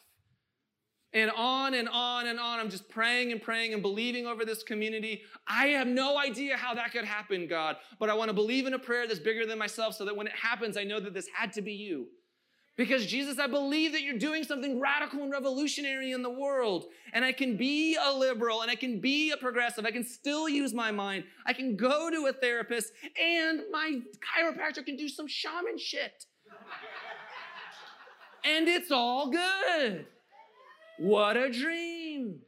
And 1.15 1.31
on 1.37 1.75
and 1.75 1.89
on 1.91 2.27
and 2.27 2.41
on. 2.41 2.59
I'm 2.59 2.71
just 2.71 2.89
praying 2.89 3.33
and 3.33 3.43
praying 3.43 3.75
and 3.75 3.83
believing 3.83 4.27
over 4.27 4.45
this 4.45 4.63
community. 4.63 5.23
I 5.47 5.67
have 5.69 5.87
no 5.87 6.19
idea 6.19 6.57
how 6.57 6.75
that 6.75 6.93
could 6.93 7.05
happen, 7.05 7.47
God, 7.47 7.77
but 7.99 8.09
I 8.09 8.15
want 8.15 8.31
to 8.31 8.35
believe 8.35 8.67
in 8.67 8.73
a 8.75 8.79
prayer 8.79 9.07
that's 9.07 9.21
bigger 9.21 9.45
than 9.45 9.59
myself 9.59 9.95
so 9.95 10.07
that 10.07 10.17
when 10.17 10.27
it 10.27 10.33
happens, 10.33 10.77
I 10.77 10.85
know 10.85 11.01
that 11.01 11.13
this 11.13 11.29
had 11.37 11.53
to 11.53 11.63
be 11.63 11.73
you. 11.73 12.07
Because 12.77 13.05
Jesus, 13.05 13.39
I 13.39 13.49
believe 13.49 13.93
that 13.93 14.03
you're 14.03 14.19
doing 14.19 14.45
something 14.45 14.81
radical 14.81 15.23
and 15.23 15.31
revolutionary 15.31 16.13
in 16.13 16.23
the 16.23 16.31
world. 16.31 16.87
And 17.13 17.23
I 17.23 17.33
can 17.33 17.57
be 17.59 17.97
a 18.03 18.11
liberal 18.11 18.63
and 18.63 18.71
I 18.71 18.77
can 18.77 18.99
be 18.99 19.31
a 19.31 19.37
progressive. 19.37 19.85
I 19.85 19.91
can 19.91 20.05
still 20.05 20.49
use 20.49 20.73
my 20.73 20.91
mind. 20.91 21.25
I 21.47 21.53
can 21.53 21.77
go 21.77 22.11
to 22.11 22.27
a 22.27 22.33
therapist 22.33 22.93
and 23.23 23.61
my 23.71 24.01
chiropractor 24.39 24.85
can 24.87 24.97
do 24.97 25.09
some 25.09 25.29
shaman 25.29 25.77
shit. 25.77 26.25
and 28.45 28.67
it's 28.69 28.91
all 28.91 29.31
good. 29.31 30.07
What 30.99 31.37
a 31.37 31.51
dream! 31.51 32.41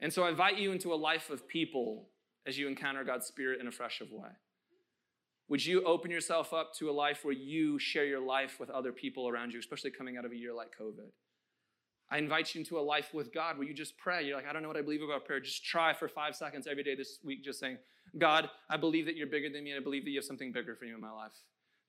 And 0.00 0.12
so 0.12 0.24
I 0.24 0.30
invite 0.30 0.58
you 0.58 0.72
into 0.72 0.92
a 0.92 0.96
life 0.96 1.30
of 1.30 1.46
people 1.46 2.08
as 2.46 2.58
you 2.58 2.66
encounter 2.66 3.04
God's 3.04 3.26
Spirit 3.26 3.60
in 3.60 3.68
a 3.68 3.70
fresh 3.70 4.00
way. 4.00 4.30
Would 5.48 5.64
you 5.64 5.84
open 5.84 6.10
yourself 6.10 6.52
up 6.52 6.74
to 6.78 6.90
a 6.90 6.92
life 6.92 7.24
where 7.24 7.34
you 7.34 7.78
share 7.78 8.04
your 8.04 8.20
life 8.20 8.58
with 8.58 8.70
other 8.70 8.90
people 8.90 9.28
around 9.28 9.52
you, 9.52 9.60
especially 9.60 9.90
coming 9.90 10.16
out 10.16 10.24
of 10.24 10.32
a 10.32 10.36
year 10.36 10.52
like 10.52 10.72
COVID? 10.80 11.10
I 12.10 12.18
invite 12.18 12.54
you 12.54 12.60
into 12.60 12.78
a 12.78 12.80
life 12.80 13.14
with 13.14 13.32
God 13.32 13.58
where 13.58 13.66
you 13.66 13.72
just 13.72 13.96
pray. 13.96 14.24
You're 14.24 14.36
like, 14.36 14.46
I 14.46 14.52
don't 14.52 14.62
know 14.62 14.68
what 14.68 14.76
I 14.76 14.82
believe 14.82 15.02
about 15.02 15.24
prayer. 15.24 15.40
Just 15.40 15.64
try 15.64 15.92
for 15.94 16.08
five 16.08 16.34
seconds 16.34 16.66
every 16.66 16.82
day 16.82 16.94
this 16.94 17.18
week, 17.24 17.44
just 17.44 17.60
saying, 17.60 17.78
God, 18.18 18.50
I 18.68 18.76
believe 18.76 19.06
that 19.06 19.16
you're 19.16 19.28
bigger 19.28 19.48
than 19.50 19.64
me, 19.64 19.70
and 19.70 19.80
I 19.80 19.82
believe 19.82 20.04
that 20.04 20.10
you 20.10 20.18
have 20.18 20.24
something 20.24 20.52
bigger 20.52 20.74
for 20.74 20.84
you 20.84 20.94
in 20.94 21.00
my 21.00 21.12
life. 21.12 21.32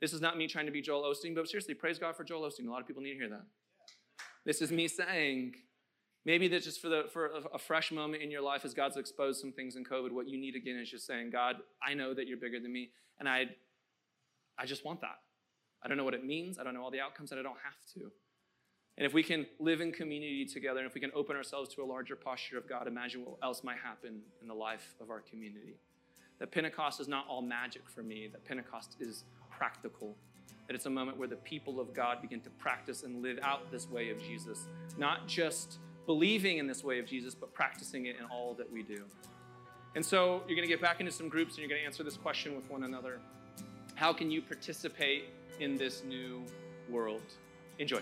This 0.04 0.12
is 0.12 0.20
not 0.20 0.38
me 0.38 0.48
trying 0.48 0.66
to 0.66 0.72
be 0.74 0.82
Joel 0.82 1.04
Osteen, 1.04 1.34
but 1.34 1.48
seriously, 1.48 1.74
praise 1.74 1.98
God 1.98 2.14
for 2.18 2.26
Joel 2.26 2.42
Osteen. 2.42 2.68
A 2.68 2.70
lot 2.70 2.82
of 2.82 2.88
people 2.88 3.02
need 3.02 3.14
to 3.14 3.20
hear 3.20 3.30
that. 3.30 3.46
This 4.44 4.62
is 4.62 4.70
me 4.70 4.90
saying, 4.90 5.54
maybe 6.26 6.50
that 6.50 6.62
just 6.62 6.82
for, 6.82 6.90
the, 6.90 7.06
for 7.14 7.32
a, 7.54 7.58
fresh 7.58 7.90
moment 7.90 8.22
in 8.22 8.30
your 8.30 8.42
life 8.42 8.66
as 8.66 8.74
God's 8.74 8.98
exposed 8.98 9.40
some 9.40 9.54
things 9.54 9.78
in 9.78 9.86
COVID, 9.86 10.12
what 10.12 10.28
you 10.28 10.38
need 10.38 10.58
again 10.58 10.76
is 10.76 10.92
just 10.92 11.08
saying, 11.08 11.30
God, 11.30 11.56
I 11.82 11.94
know 11.94 12.14
that 12.16 12.28
you're 12.28 12.36
bigger 12.36 12.60
than 12.60 12.74
me, 12.74 12.90
and 13.18 13.30
I, 13.30 13.46
I 14.60 14.66
just 14.66 14.84
want 14.84 15.00
that. 15.00 15.22
I 15.82 15.88
don't 15.88 15.96
know 15.96 16.04
what 16.04 16.16
it 16.16 16.26
means. 16.26 16.60
I 16.60 16.66
don't 16.66 16.74
know 16.74 16.84
all 16.84 16.92
the 16.92 17.00
outcomes, 17.00 17.32
and 17.32 17.40
I 17.40 17.44
don't 17.44 17.56
have 17.64 17.80
to. 17.94 18.12
And 18.98 19.08
if 19.08 19.14
we 19.14 19.24
can 19.24 19.46
live 19.58 19.80
in 19.80 19.94
community 19.94 20.44
together, 20.44 20.80
and 20.80 20.86
if 20.86 20.96
we 20.96 21.00
can 21.00 21.12
open 21.16 21.38
ourselves 21.38 21.74
to 21.76 21.82
a 21.82 21.86
larger 21.86 22.18
posture 22.18 22.58
of 22.58 22.68
God, 22.68 22.90
imagine 22.90 23.24
what 23.24 23.38
else 23.42 23.64
might 23.64 23.78
happen 23.82 24.20
in 24.42 24.50
the 24.50 24.54
life 24.54 24.96
of 25.00 25.10
our 25.10 25.22
community. 25.22 25.78
That 26.40 26.52
Pentecost 26.52 27.00
is 27.00 27.08
not 27.08 27.26
all 27.30 27.42
magic 27.42 27.84
for 27.88 28.04
me, 28.04 28.28
that 28.34 28.44
Pentecost 28.44 28.98
is 29.00 29.24
practical. 29.64 30.14
That 30.68 30.76
it's 30.76 30.88
a 30.88 30.90
moment 30.90 31.18
where 31.18 31.28
the 31.28 31.38
people 31.38 31.80
of 31.80 31.94
God 31.94 32.22
begin 32.22 32.42
to 32.42 32.50
practice 32.50 33.04
and 33.04 33.22
live 33.22 33.40
out 33.42 33.72
this 33.72 33.90
way 33.90 34.10
of 34.10 34.22
Jesus, 34.22 34.68
not 34.98 35.26
just 35.26 35.80
believing 36.06 36.58
in 36.58 36.68
this 36.68 36.84
way 36.84 37.00
of 37.00 37.06
Jesus, 37.06 37.34
but 37.34 37.54
practicing 37.54 38.08
it 38.08 38.18
in 38.20 38.26
all 38.26 38.54
that 38.56 38.70
we 38.70 38.84
do. 38.84 39.06
And 39.96 40.06
so 40.06 40.42
you're 40.48 40.58
going 40.58 40.68
to 40.68 40.74
get 40.74 40.82
back 40.82 41.00
into 41.00 41.14
some 41.14 41.30
groups 41.30 41.54
and 41.54 41.60
you're 41.60 41.70
going 41.70 41.80
to 41.80 41.86
answer 41.86 42.04
this 42.04 42.18
question 42.18 42.56
with 42.58 42.70
one 42.70 42.84
another 42.84 43.20
How 43.96 44.12
can 44.12 44.30
you 44.30 44.42
participate 44.42 45.26
in 45.62 45.78
this 45.78 46.04
new 46.04 46.44
world? 46.90 47.22
Enjoy. 47.80 48.02